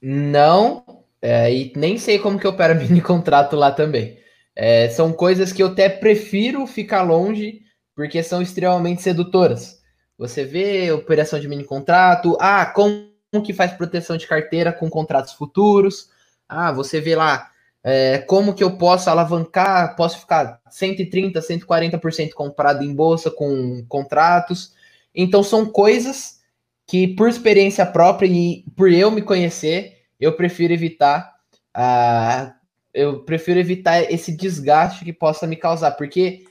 [0.00, 0.84] Não,
[1.20, 4.18] é, e nem sei como que opera mini contrato lá também.
[4.54, 7.62] É, são coisas que eu até prefiro ficar longe,
[7.96, 9.82] porque são extremamente sedutoras.
[10.16, 15.32] Você vê operação de mini contrato, ah, como que faz proteção de carteira com contratos
[15.34, 16.10] futuros,
[16.48, 17.50] ah, você vê lá
[17.86, 19.94] É, como que eu posso alavancar?
[19.94, 24.72] Posso ficar 130, 140% comprado em bolsa com contratos.
[25.14, 26.40] Então são coisas
[26.86, 31.34] que, por experiência própria e por eu me conhecer, eu prefiro evitar.
[31.76, 32.52] Uh,
[32.94, 36.44] eu prefiro evitar esse desgaste que possa me causar, porque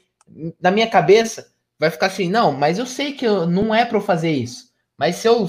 [0.62, 3.98] na minha cabeça vai ficar assim, não, mas eu sei que eu, não é para
[3.98, 4.72] eu fazer isso.
[4.98, 5.48] Mas se eu,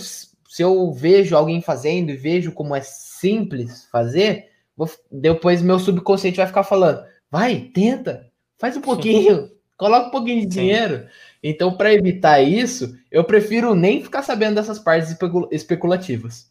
[0.54, 6.36] se eu vejo alguém fazendo e vejo como é simples fazer, vou, depois meu subconsciente
[6.36, 10.60] vai ficar falando, vai, tenta, faz um pouquinho, coloca um pouquinho de Sim.
[10.60, 11.08] dinheiro.
[11.42, 15.16] Então, para evitar isso, eu prefiro nem ficar sabendo dessas partes
[15.50, 16.48] especulativas.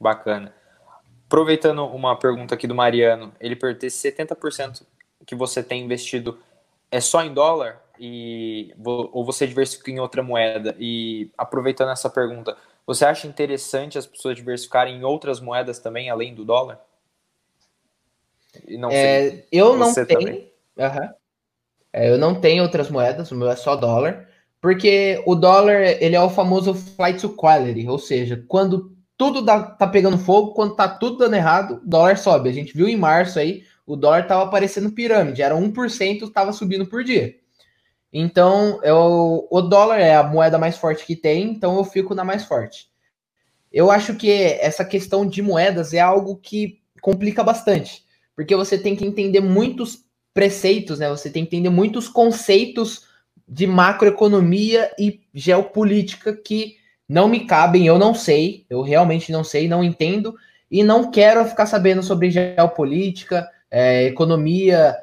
[0.00, 0.54] Bacana.
[1.26, 4.80] Aproveitando uma pergunta aqui do Mariano, ele perguntou se 70%
[5.26, 6.38] que você tem investido
[6.90, 10.74] é só em dólar e ou você diversifica em outra moeda?
[10.80, 12.56] E aproveitando essa pergunta,
[12.92, 16.80] você acha interessante as pessoas diversificarem em outras moedas também além do dólar?
[18.68, 20.48] Não é, eu não tenho.
[20.76, 21.08] Uhum.
[21.92, 24.28] É, eu não tenho outras moedas, o meu é só dólar,
[24.60, 29.62] porque o dólar ele é o famoso flight to quality, ou seja, quando tudo dá,
[29.62, 32.48] tá pegando fogo, quando tá tudo dando errado, o dólar sobe.
[32.48, 36.86] A gente viu em março aí, o dólar tava aparecendo pirâmide, era 1%, estava subindo
[36.86, 37.36] por dia.
[38.12, 42.24] Então, eu, o dólar é a moeda mais forte que tem, então eu fico na
[42.24, 42.88] mais forte.
[43.72, 48.04] Eu acho que essa questão de moedas é algo que complica bastante,
[48.34, 50.04] porque você tem que entender muitos
[50.34, 51.08] preceitos, né?
[51.08, 53.06] Você tem que entender muitos conceitos
[53.46, 56.76] de macroeconomia e geopolítica que
[57.08, 60.36] não me cabem, eu não sei, eu realmente não sei, não entendo
[60.70, 64.96] e não quero ficar sabendo sobre geopolítica, é, economia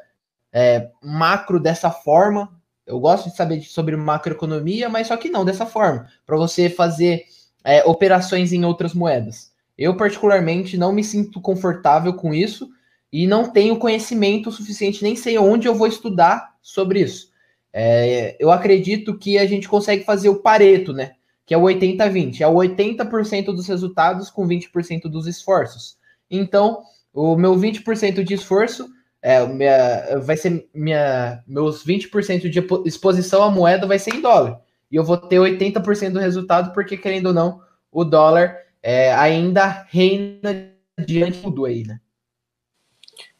[0.53, 2.56] é, macro dessa forma.
[2.87, 7.25] Eu gosto de saber sobre macroeconomia, mas só que não dessa forma, para você fazer
[7.63, 9.51] é, operações em outras moedas.
[9.77, 12.69] Eu, particularmente, não me sinto confortável com isso
[13.11, 17.29] e não tenho conhecimento suficiente, nem sei onde eu vou estudar sobre isso.
[17.73, 21.11] É, eu acredito que a gente consegue fazer o Pareto, né?
[21.45, 22.41] Que é o 80-20.
[22.41, 25.97] É o 80% dos resultados com 20% dos esforços.
[26.31, 26.81] Então,
[27.13, 28.89] o meu 20% de esforço
[29.21, 34.61] é, minha, vai ser minha, meus 20% de exposição à moeda vai ser em dólar.
[34.91, 37.61] E eu vou ter 80% do resultado, porque, querendo ou não,
[37.91, 41.99] o dólar é, ainda reina diante do aí, né?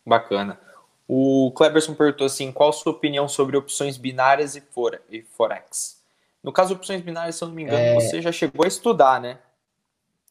[0.05, 0.59] Bacana.
[1.07, 6.03] O Cleberson perguntou assim: qual a sua opinião sobre opções binárias e, for, e Forex?
[6.43, 7.95] No caso, opções binárias, se eu não me engano, é...
[7.95, 9.39] você já chegou a estudar, né?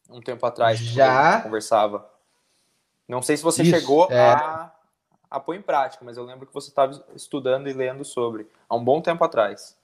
[0.09, 0.79] Um tempo atrás.
[0.79, 1.41] Já.
[1.41, 2.07] Conversava.
[3.07, 4.19] Não sei se você Isso, chegou é...
[4.19, 4.71] a,
[5.29, 8.75] a pôr em prática, mas eu lembro que você estava estudando e lendo sobre há
[8.75, 9.77] um bom tempo atrás.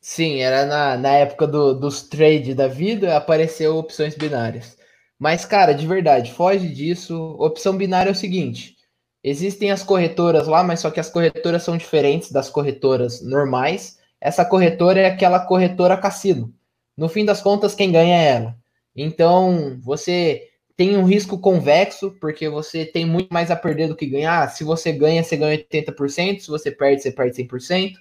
[0.00, 4.76] Sim, era na, na época do, dos trade da vida, apareceu opções binárias.
[5.18, 7.36] Mas, cara, de verdade, foge disso.
[7.38, 8.76] Opção binária é o seguinte:
[9.22, 14.00] existem as corretoras lá, mas só que as corretoras são diferentes das corretoras normais.
[14.20, 16.52] Essa corretora é aquela corretora cassino.
[16.96, 18.56] No fim das contas, quem ganha é ela.
[18.96, 20.48] Então, você
[20.82, 24.50] tem um risco convexo, porque você tem muito mais a perder do que ganhar.
[24.50, 27.94] Se você ganha, você ganha 80%, se você perde, você perde 100%.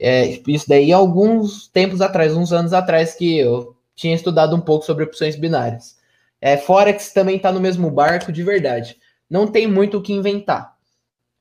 [0.00, 4.84] É, isso daí alguns tempos atrás, uns anos atrás, que eu tinha estudado um pouco
[4.84, 5.96] sobre opções binárias.
[6.40, 8.96] É, Forex também está no mesmo barco, de verdade.
[9.30, 10.74] Não tem muito o que inventar.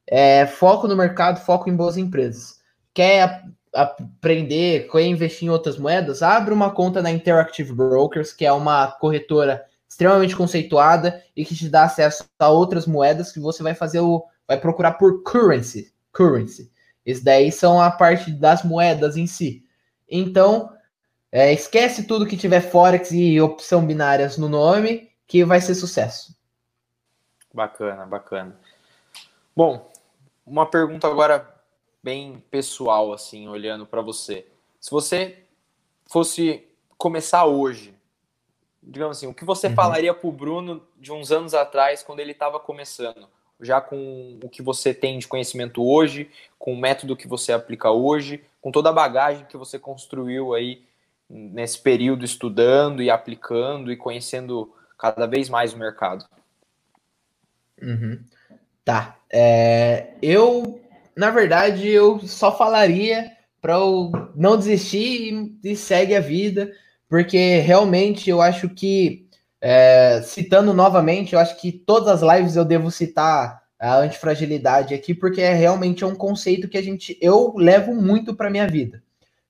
[0.05, 2.59] É, foco no mercado, foco em boas empresas.
[2.93, 3.41] Quer
[3.73, 6.21] aprender, quer investir em outras moedas?
[6.21, 11.69] Abre uma conta na Interactive Brokers, que é uma corretora extremamente conceituada e que te
[11.69, 14.25] dá acesso a outras moedas que você vai fazer o.
[14.47, 15.93] vai procurar por currency.
[16.11, 16.71] Currency.
[17.05, 19.65] Isso daí são a parte das moedas em si.
[20.09, 20.73] Então,
[21.31, 26.35] é, esquece tudo que tiver Forex e opção binárias no nome, que vai ser sucesso.
[27.53, 28.59] Bacana, bacana.
[29.55, 29.89] Bom,
[30.45, 31.55] uma pergunta agora
[32.03, 34.45] bem pessoal, assim, olhando para você.
[34.79, 35.43] Se você
[36.05, 36.67] fosse
[36.97, 37.96] começar hoje,
[38.87, 39.75] digamos assim, o que você uhum.
[39.75, 43.27] falaria para o Bruno de uns anos atrás, quando ele estava começando?
[43.59, 47.91] Já com o que você tem de conhecimento hoje, com o método que você aplica
[47.91, 50.83] hoje, com toda a bagagem que você construiu aí
[51.29, 56.25] nesse período estudando e aplicando e conhecendo cada vez mais o mercado?
[57.81, 58.19] Uhum.
[58.85, 59.17] Tá.
[59.29, 60.81] É, eu,
[61.15, 65.33] na verdade, eu só falaria para eu não desistir
[65.63, 66.71] e, e segue a vida,
[67.09, 69.27] porque realmente eu acho que,
[69.61, 75.13] é, citando novamente, eu acho que todas as lives eu devo citar a antifragilidade aqui,
[75.13, 79.03] porque é realmente é um conceito que a gente eu levo muito para minha vida.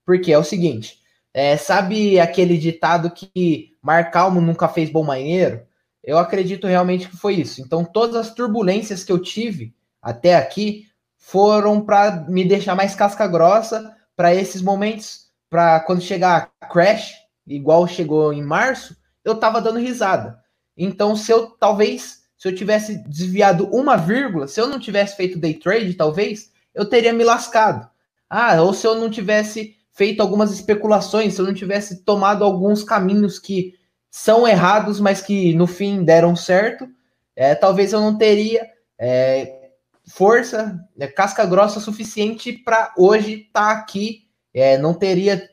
[0.05, 0.99] Porque é o seguinte,
[1.33, 5.67] é, sabe aquele ditado que mar calmo nunca fez bom marinheiro?
[6.07, 7.61] eu acredito realmente que foi isso.
[7.61, 10.87] Então, todas as turbulências que eu tive até aqui
[11.17, 17.13] foram para me deixar mais casca grossa para esses momentos, para quando chegar crash,
[17.47, 20.39] igual chegou em março, eu tava dando risada.
[20.75, 25.39] Então, se eu talvez, se eu tivesse desviado uma vírgula, se eu não tivesse feito
[25.39, 27.89] day trade, talvez, eu teria me lascado.
[28.29, 32.83] Ah, ou se eu não tivesse feito algumas especulações, se eu não tivesse tomado alguns
[32.83, 33.73] caminhos que
[34.11, 36.87] são errados, mas que no fim deram certo,
[37.35, 38.67] é, talvez eu não teria
[38.99, 39.71] é,
[40.07, 44.27] força, é, casca grossa suficiente para hoje estar tá aqui.
[44.53, 45.47] É, não teria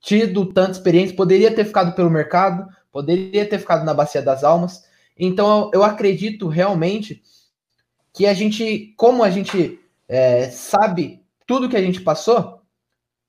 [0.00, 4.84] tido tanta experiência, poderia ter ficado pelo mercado, poderia ter ficado na Bacia das Almas.
[5.16, 7.22] Então eu acredito realmente
[8.12, 9.78] que a gente, como a gente
[10.08, 12.62] é, sabe tudo que a gente passou,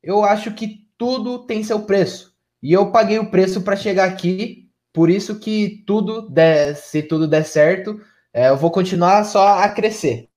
[0.01, 2.33] eu acho que tudo tem seu preço.
[2.61, 7.27] E eu paguei o preço para chegar aqui, por isso que tudo der, se tudo
[7.27, 7.99] der certo,
[8.33, 10.29] é, eu vou continuar só a crescer.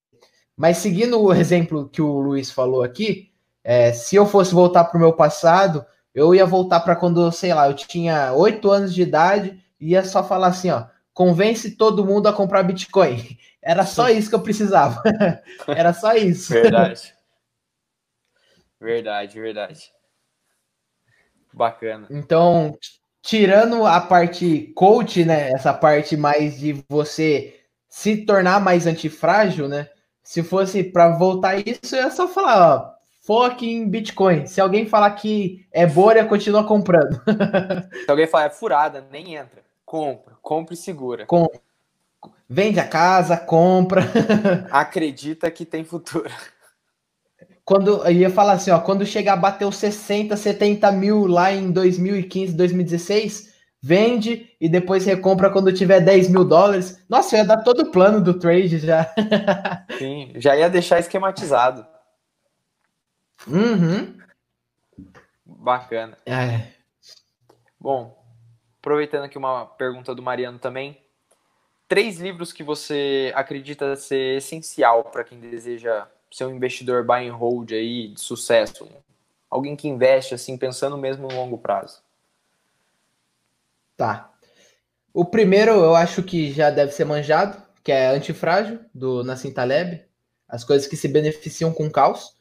[0.57, 3.31] Mas seguindo o exemplo que o Luiz falou aqui,
[3.63, 7.53] é, se eu fosse voltar para o meu passado, eu ia voltar para quando, sei
[7.53, 12.05] lá, eu tinha oito anos de idade e ia só falar assim, ó, convence todo
[12.05, 13.37] mundo a comprar Bitcoin.
[13.61, 15.03] Era só isso que eu precisava.
[15.67, 16.53] Era só isso.
[16.53, 17.15] Verdade.
[18.79, 19.91] Verdade, verdade.
[21.53, 22.07] Bacana.
[22.11, 22.77] Então,
[23.23, 29.89] tirando a parte coach, né, essa parte mais de você se tornar mais antifrágil, né?
[30.23, 32.94] Se fosse para voltar isso, eu ia só falar, ó,
[33.25, 34.47] foque em Bitcoin.
[34.47, 37.21] Se alguém falar que é bolha, continua comprando.
[38.05, 39.63] Se alguém falar é furada, nem entra.
[39.85, 41.27] Compra, compra e segura.
[41.27, 41.49] Com...
[42.49, 44.03] Vende a casa, compra.
[44.71, 46.31] Acredita que tem futuro.
[47.65, 51.51] Quando eu ia falar assim, ó, quando chegar a bater os 60, 70 mil lá
[51.51, 57.03] em 2015, 2016, vende e depois recompra quando tiver 10 mil dólares.
[57.09, 59.11] Nossa, eu ia dar todo o plano do trade já.
[59.99, 61.94] Sim, já ia deixar esquematizado.
[63.47, 64.19] Uhum.
[65.45, 66.17] Bacana.
[66.27, 66.73] É.
[67.79, 68.19] Bom,
[68.79, 70.99] aproveitando aqui uma pergunta do Mariano também.
[71.87, 77.35] Três livros que você acredita ser essencial para quem deseja ser um investidor buy and
[77.35, 78.89] hold aí de sucesso.
[79.49, 82.03] Alguém que investe assim, pensando mesmo no longo prazo.
[83.97, 84.33] Tá.
[85.13, 90.03] O primeiro eu acho que já deve ser manjado, que é Antifrágil, do Nassim Taleb.
[90.49, 92.35] As coisas que se beneficiam com caos.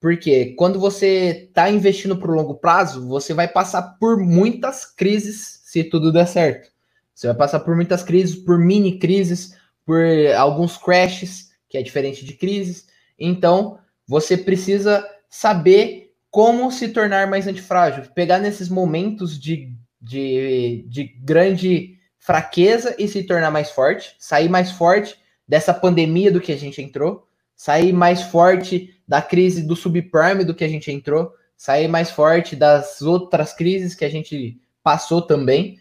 [0.00, 5.60] Porque quando você está investindo para o longo prazo, você vai passar por muitas crises
[5.64, 6.70] se tudo der certo.
[7.14, 10.00] Você vai passar por muitas crises, por mini crises, por
[10.36, 12.86] alguns crashes, que é diferente de crises.
[13.18, 18.04] Então, você precisa saber como se tornar mais antifrágil.
[18.14, 24.14] Pegar nesses momentos de, de, de grande fraqueza e se tornar mais forte.
[24.18, 27.26] Sair mais forte dessa pandemia do que a gente entrou.
[27.56, 32.54] Sair mais forte da crise do subprime do que a gente entrou, sair mais forte
[32.54, 35.80] das outras crises que a gente passou também.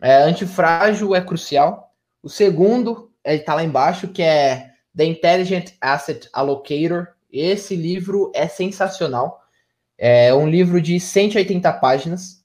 [0.00, 1.94] É, antifrágil é crucial.
[2.22, 7.08] O segundo, ele está lá embaixo, que é The Intelligent Asset Allocator.
[7.32, 9.40] Esse livro é sensacional.
[9.96, 12.44] É um livro de 180 páginas.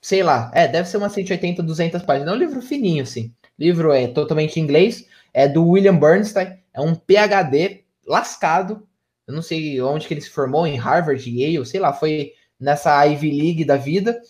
[0.00, 2.32] Sei lá, é, deve ser umas 180, 200 páginas.
[2.32, 3.34] É um livro fininho, assim.
[3.58, 5.06] Livro é totalmente em inglês.
[5.34, 6.58] É do William Bernstein.
[6.72, 8.88] É um PhD lascado
[9.30, 13.04] eu não sei onde que ele se formou, em Harvard, Yale, sei lá, foi nessa
[13.06, 14.20] Ivy League da vida.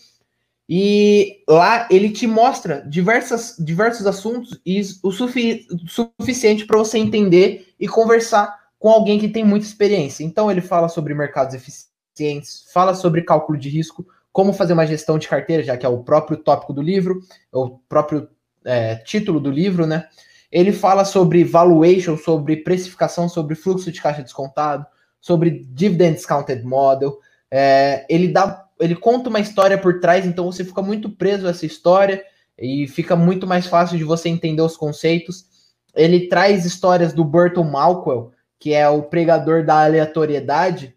[0.68, 7.74] E lá ele te mostra diversas, diversos assuntos e o sufi suficiente para você entender
[7.80, 10.22] e conversar com alguém que tem muita experiência.
[10.22, 15.18] Então ele fala sobre mercados eficientes, fala sobre cálculo de risco, como fazer uma gestão
[15.18, 17.20] de carteira, já que é o próprio tópico do livro,
[17.53, 18.28] é o próprio
[18.64, 20.07] é, título do livro, né?
[20.51, 24.84] Ele fala sobre valuation, sobre precificação, sobre fluxo de caixa descontado,
[25.20, 27.18] sobre dividend discounted model.
[27.51, 31.51] É, ele dá, ele conta uma história por trás, então você fica muito preso a
[31.51, 32.24] essa história
[32.59, 35.46] e fica muito mais fácil de você entender os conceitos.
[35.94, 40.94] Ele traz histórias do Burton Malcolm, que é o pregador da aleatoriedade,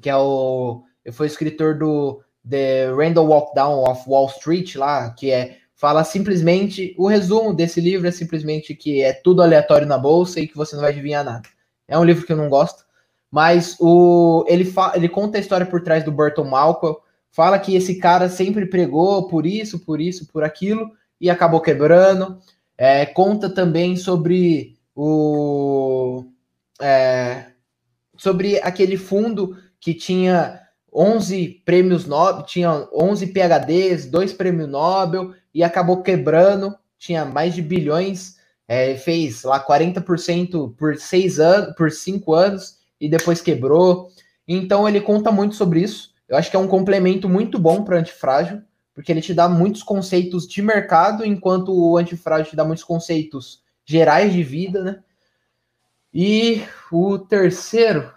[0.00, 0.82] que é o
[1.12, 6.92] foi escritor do The Randall Walk Down of Wall Street lá, que é fala simplesmente,
[6.98, 10.74] o resumo desse livro é simplesmente que é tudo aleatório na bolsa e que você
[10.74, 11.48] não vai adivinhar nada.
[11.86, 12.84] É um livro que eu não gosto,
[13.30, 16.98] mas o ele, fa, ele conta a história por trás do Burton Malcolm,
[17.30, 22.40] fala que esse cara sempre pregou por isso, por isso, por aquilo e acabou quebrando.
[22.76, 26.24] É, conta também sobre o
[26.82, 27.52] é,
[28.16, 30.60] sobre aquele fundo que tinha
[30.92, 37.60] 11 prêmios Nobel, tinha 11 PhDs, dois prêmios Nobel e acabou quebrando tinha mais de
[37.62, 38.36] bilhões,
[38.68, 44.08] é, fez lá 40% por seis anos, por cinco anos, e depois quebrou.
[44.46, 46.12] Então ele conta muito sobre isso.
[46.28, 48.62] Eu acho que é um complemento muito bom para o antifrágil,
[48.94, 53.62] porque ele te dá muitos conceitos de mercado, enquanto o antifrágil te dá muitos conceitos
[53.84, 55.02] gerais de vida, né?
[56.14, 58.12] E o terceiro,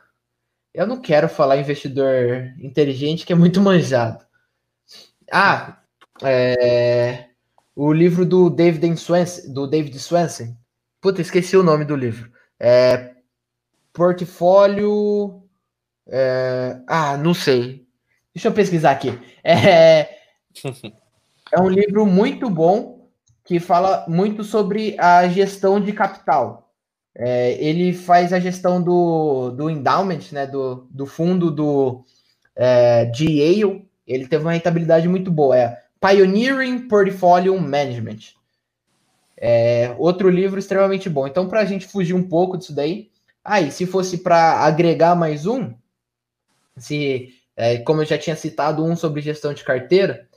[0.74, 4.26] eu não quero falar investidor inteligente, que é muito manjado.
[5.32, 5.82] Ah,
[6.24, 7.31] é,
[7.84, 10.56] o livro do David Swensen, do David Swensen.
[11.02, 12.32] Puta, esqueci o nome do livro.
[12.60, 13.16] É,
[13.92, 15.42] portfólio.
[16.08, 17.88] É, ah, não sei.
[18.36, 19.18] Deixa eu pesquisar aqui.
[19.44, 20.10] É,
[21.52, 23.10] é um livro muito bom
[23.44, 26.72] que fala muito sobre a gestão de capital.
[27.16, 32.06] É, ele faz a gestão do, do endowment, né, do, do fundo do,
[32.56, 33.90] é, de Yale.
[34.06, 35.58] Ele teve uma rentabilidade muito boa.
[35.58, 38.34] É Pioneering Portfolio Management.
[39.38, 41.28] É, outro livro extremamente bom.
[41.28, 43.10] Então, para a gente fugir um pouco disso daí,
[43.44, 45.74] aí, se fosse para agregar mais um,
[46.76, 50.28] se, é, como eu já tinha citado um sobre gestão de carteira,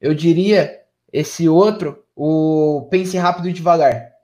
[0.00, 0.80] eu diria
[1.12, 4.14] esse outro, o Pense Rápido e Devagar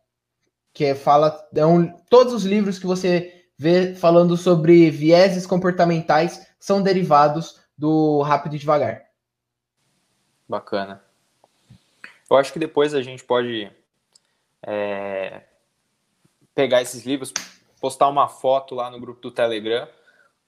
[0.73, 6.83] que fala é um, todos os livros que você vê falando sobre vieses comportamentais são
[6.83, 9.03] derivados do Rápido e Devagar.
[10.51, 11.01] Bacana.
[12.29, 13.71] Eu acho que depois a gente pode
[14.67, 15.43] é,
[16.55, 17.33] pegar esses livros,
[17.81, 19.89] postar uma foto lá no grupo do Telegram.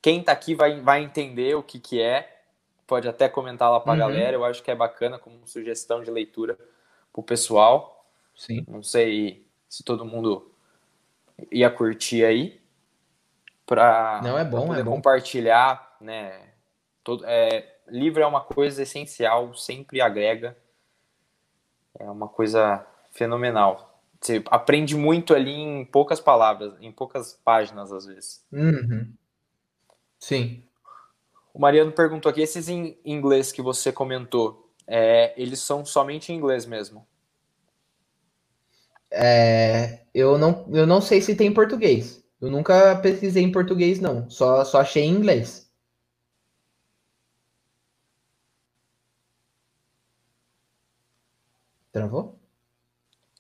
[0.03, 2.43] Quem tá aqui vai, vai entender o que, que é.
[2.85, 4.01] Pode até comentar lá para a uhum.
[4.01, 4.37] galera.
[4.37, 6.59] Eu acho que é bacana como sugestão de leitura
[7.13, 8.05] para o pessoal.
[8.35, 8.65] Sim.
[8.67, 10.53] Não sei se todo mundo
[11.51, 12.61] ia curtir aí
[13.65, 14.93] para não é bom é bom.
[14.93, 16.53] compartilhar né
[17.03, 20.57] todo é, livro é uma coisa essencial sempre agrega
[21.99, 28.07] é uma coisa fenomenal você aprende muito ali em poucas palavras em poucas páginas às
[28.07, 29.13] vezes uhum.
[30.19, 30.63] sim
[31.55, 36.37] o Mariano perguntou aqui esses em inglês que você comentou é, eles são somente em
[36.37, 37.07] inglês mesmo
[39.13, 42.23] é, eu, não, eu não sei se tem em português.
[42.41, 44.29] Eu nunca pesquisei em português, não.
[44.31, 45.62] Só, só achei em inglês.
[51.93, 52.39] Travou?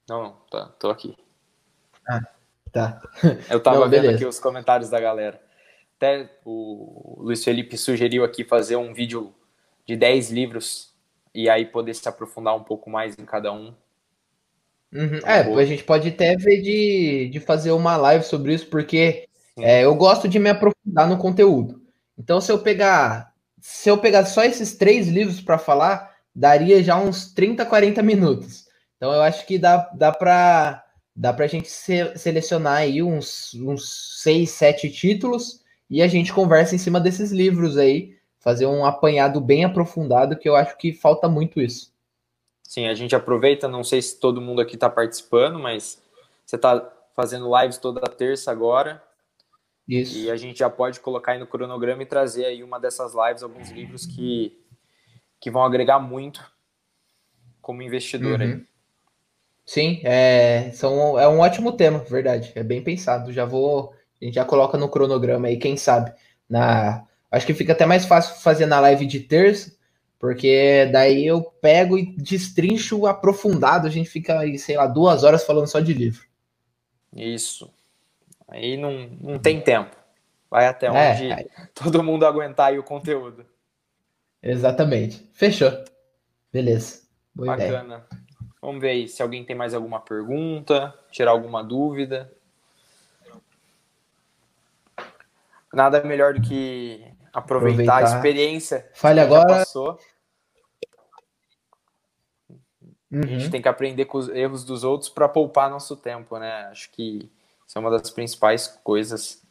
[0.09, 1.17] Não, não, tá, tô aqui.
[2.07, 2.21] Ah,
[2.71, 3.01] tá.
[3.51, 5.41] Eu tava não, vendo aqui os comentários da galera.
[5.97, 9.33] Até o Luiz Felipe sugeriu aqui fazer um vídeo
[9.87, 10.93] de 10 livros
[11.35, 13.75] e aí poder se aprofundar um pouco mais em cada um.
[14.93, 15.21] Uhum.
[15.25, 19.27] É, a gente pode até ver de, de fazer uma live sobre isso, porque
[19.59, 21.81] é, eu gosto de me aprofundar no conteúdo.
[22.19, 26.97] Então, se eu pegar, se eu pegar só esses três livros para falar, daria já
[26.99, 28.67] uns 30, 40 minutos.
[28.97, 34.21] Então, eu acho que dá, dá para dá a gente se, selecionar aí uns, uns
[34.23, 39.41] seis, sete títulos e a gente conversa em cima desses livros aí, fazer um apanhado
[39.41, 41.93] bem aprofundado, que eu acho que falta muito isso.
[42.63, 46.03] Sim, a gente aproveita, não sei se todo mundo aqui está participando, mas
[46.47, 49.03] você está fazendo lives toda terça agora.
[49.87, 50.17] Isso.
[50.17, 53.43] E a gente já pode colocar aí no cronograma e trazer aí uma dessas lives,
[53.43, 54.59] alguns livros que,
[55.43, 56.41] que vão agregar muito
[57.61, 58.47] como investidor uhum.
[58.47, 58.65] aí.
[59.67, 62.53] Sim, é, são, é um ótimo tema, verdade.
[62.55, 63.33] É bem pensado.
[63.33, 63.93] Já vou.
[64.21, 66.13] A gente já coloca no cronograma aí, quem sabe.
[66.49, 69.75] Na, acho que fica até mais fácil fazer na live de terça,
[70.17, 75.45] porque daí eu pego e destrincho aprofundado, a gente fica aí, sei lá, duas horas
[75.45, 76.25] falando só de livro.
[77.13, 77.69] Isso.
[78.47, 79.97] Aí não, não tem tempo.
[80.49, 83.45] Vai até é, onde é, todo mundo aguentar aí o conteúdo.
[84.43, 85.29] Exatamente.
[85.33, 85.71] Fechou.
[86.53, 87.03] Beleza.
[87.35, 88.05] Boa Bacana.
[88.09, 88.23] Ideia.
[88.61, 92.33] Vamos ver aí se alguém tem mais alguma pergunta, tirar alguma dúvida.
[95.73, 97.97] Nada melhor do que aproveitar, aproveitar.
[97.97, 99.47] a experiência Fale que agora.
[99.47, 99.99] passou.
[103.11, 103.21] Uhum.
[103.21, 103.51] A gente uhum.
[103.51, 106.67] tem que aprender com os erros dos outros para poupar nosso tempo, né?
[106.71, 107.31] Acho que
[107.67, 109.43] isso é uma das principais coisas.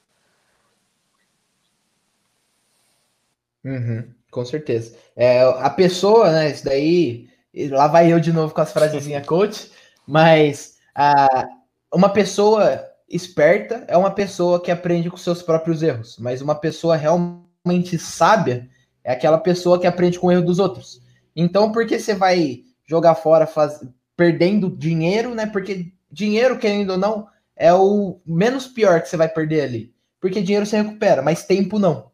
[3.64, 4.96] Uhum, com certeza.
[5.16, 6.50] É, a pessoa, né?
[6.50, 7.30] Isso daí.
[7.70, 9.70] Lá vai eu de novo com as frasezinhas coach,
[10.08, 11.46] mas a,
[11.94, 16.96] uma pessoa esperta é uma pessoa que aprende com seus próprios erros, mas uma pessoa
[16.96, 18.70] realmente sábia
[19.04, 21.02] é aquela pessoa que aprende com o erro dos outros.
[21.36, 23.80] Então, por que você vai jogar fora faz...
[24.16, 25.46] perdendo dinheiro, né?
[25.46, 29.94] Porque dinheiro, querendo ou não, é o menos pior que você vai perder ali.
[30.20, 32.12] Porque dinheiro você recupera, mas tempo não.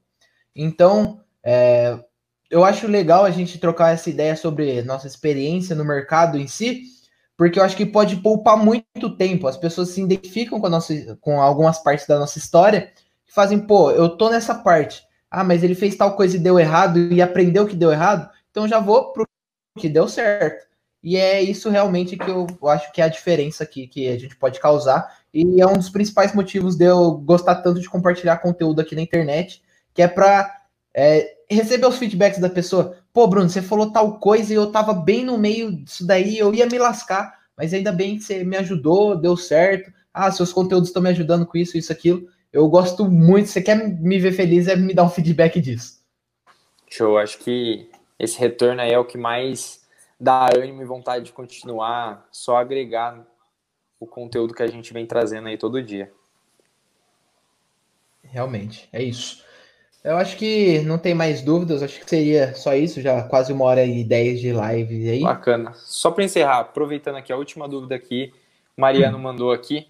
[0.55, 1.99] Então, é...
[2.49, 6.83] eu acho legal a gente trocar essa ideia sobre nossa experiência no mercado em si,
[7.35, 9.47] porque eu acho que pode poupar muito tempo.
[9.47, 12.91] As pessoas se identificam com, nossa, com algumas partes da nossa história
[13.27, 15.03] e fazem, pô, eu tô nessa parte.
[15.29, 18.67] Ah, mas ele fez tal coisa e deu errado e aprendeu que deu errado, então
[18.67, 19.27] já vou pro
[19.77, 20.65] que deu certo.
[21.03, 24.35] E é isso realmente que eu acho que é a diferença aqui que a gente
[24.35, 25.07] pode causar.
[25.33, 29.01] E é um dos principais motivos de eu gostar tanto de compartilhar conteúdo aqui na
[29.01, 29.61] internet,
[29.93, 30.51] que é para
[30.93, 32.97] é, receber os feedbacks da pessoa.
[33.13, 36.53] Pô, Bruno, você falou tal coisa e eu tava bem no meio disso daí, eu
[36.53, 39.91] ia me lascar, mas ainda bem que você me ajudou, deu certo.
[40.13, 42.27] Ah, seus conteúdos estão me ajudando com isso, isso, aquilo.
[42.51, 43.49] Eu gosto muito.
[43.49, 46.01] Você quer me ver feliz, é me dar um feedback disso.
[46.89, 49.85] Show, acho que esse retorno aí é o que mais
[50.19, 53.25] dá ânimo e vontade de continuar, só agregar
[53.99, 56.11] o conteúdo que a gente vem trazendo aí todo dia.
[58.23, 59.43] Realmente, é isso.
[60.07, 63.65] Eu acho que não tem mais dúvidas, acho que seria só isso, já quase uma
[63.65, 65.21] hora e dez de live aí.
[65.21, 65.73] Bacana.
[65.73, 68.33] Só para encerrar, aproveitando aqui a última dúvida aqui,
[68.77, 69.21] Mariano hum.
[69.21, 69.85] mandou aqui,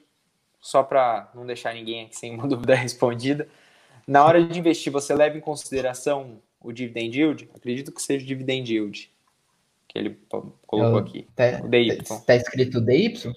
[0.60, 3.48] só para não deixar ninguém aqui sem uma dúvida respondida.
[4.08, 7.50] Na hora de investir, você leva em consideração o dividend yield?
[7.56, 9.12] Acredito que seja o dividend yield
[9.88, 10.20] que ele
[10.66, 11.28] colocou aqui.
[11.36, 11.96] Tá, o DY.
[12.26, 13.36] Tá escrito DY?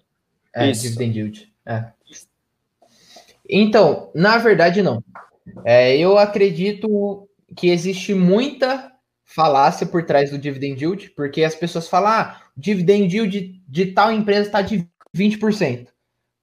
[0.55, 0.85] É, Isso.
[0.85, 1.53] dividend yield.
[1.67, 1.93] É.
[3.47, 5.05] Então, na verdade, não.
[5.65, 8.93] É, eu acredito que existe muita
[9.25, 13.63] falácia por trás do dividend yield, porque as pessoas falam, ah, o dividend yield de,
[13.69, 15.89] de tal empresa está de 20%,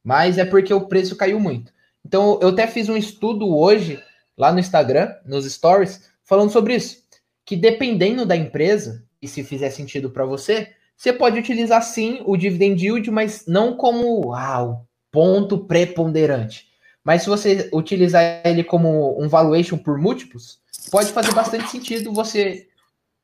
[0.04, 1.74] mas é porque o preço caiu muito.
[2.06, 4.02] Então, eu até fiz um estudo hoje,
[4.38, 7.04] lá no Instagram, nos stories, falando sobre isso,
[7.46, 12.38] que dependendo da empresa, e se fizer sentido para você, você pode utilizar sim o
[12.38, 16.67] dividend yield, mas não como ah, o ponto preponderante.
[17.08, 20.60] Mas se você utilizar ele como um valuation por múltiplos,
[20.92, 22.68] pode fazer bastante sentido você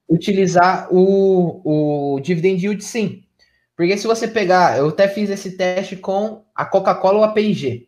[0.08, 3.26] utilizar o, o dividend yield sim.
[3.76, 7.86] Porque se você pegar, eu até fiz esse teste com a Coca-Cola ou a P&G.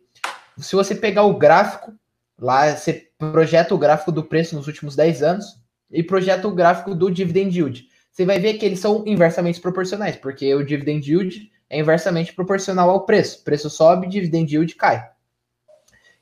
[0.58, 1.94] Se você pegar o gráfico,
[2.38, 5.46] lá você projeta o gráfico do preço nos últimos 10 anos
[5.90, 7.88] e projeta o gráfico do dividend yield.
[8.12, 12.90] Você vai ver que eles são inversamente proporcionais, porque o dividend yield é inversamente proporcional
[12.90, 13.42] ao preço.
[13.42, 15.15] Preço sobe, dividend yield cai.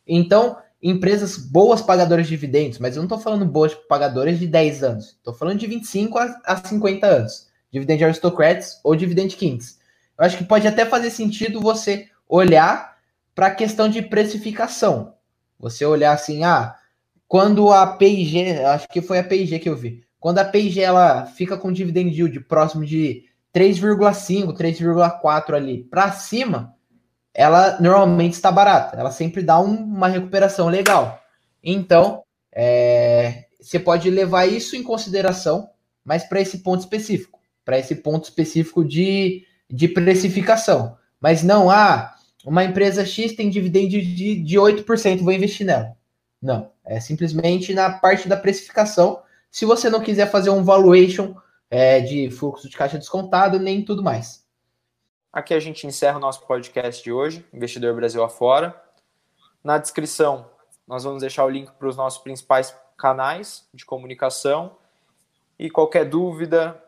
[0.06, 4.82] Então, empresas boas pagadoras de dividendos, mas eu não estou falando boas pagadoras de 10
[4.82, 7.48] anos, estou falando de 25 a, a 50 anos.
[7.74, 9.78] Dividend Aristocrats ou Dividend Kings.
[10.16, 12.98] Eu acho que pode até fazer sentido você olhar
[13.34, 15.14] para a questão de precificação.
[15.58, 16.76] Você olhar assim, ah,
[17.26, 21.26] quando a P&G, acho que foi a P&G que eu vi, quando a P&G ela
[21.26, 26.73] fica com dividend yield próximo de 3,5, 3,4 ali para cima,
[27.34, 31.20] ela normalmente está barata, ela sempre dá um, uma recuperação legal.
[31.62, 32.22] Então,
[32.52, 35.68] é, você pode levar isso em consideração,
[36.04, 40.96] mas para esse ponto específico, para esse ponto específico de, de precificação.
[41.20, 42.14] Mas não, ah,
[42.44, 45.96] uma empresa X tem dividendo de, de 8%, vou investir nela.
[46.40, 49.22] Não, é simplesmente na parte da precificação.
[49.50, 51.34] Se você não quiser fazer um valuation
[51.70, 54.43] é, de fluxo de caixa descontado, nem tudo mais.
[55.34, 58.80] Aqui a gente encerra o nosso podcast de hoje, Investidor Brasil afora.
[59.64, 60.48] Na descrição,
[60.86, 64.76] nós vamos deixar o link para os nossos principais canais de comunicação.
[65.58, 66.80] E qualquer dúvida,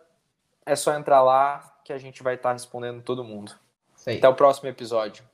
[0.64, 3.52] é só entrar lá que a gente vai estar respondendo todo mundo.
[4.18, 5.24] Até o próximo episódio.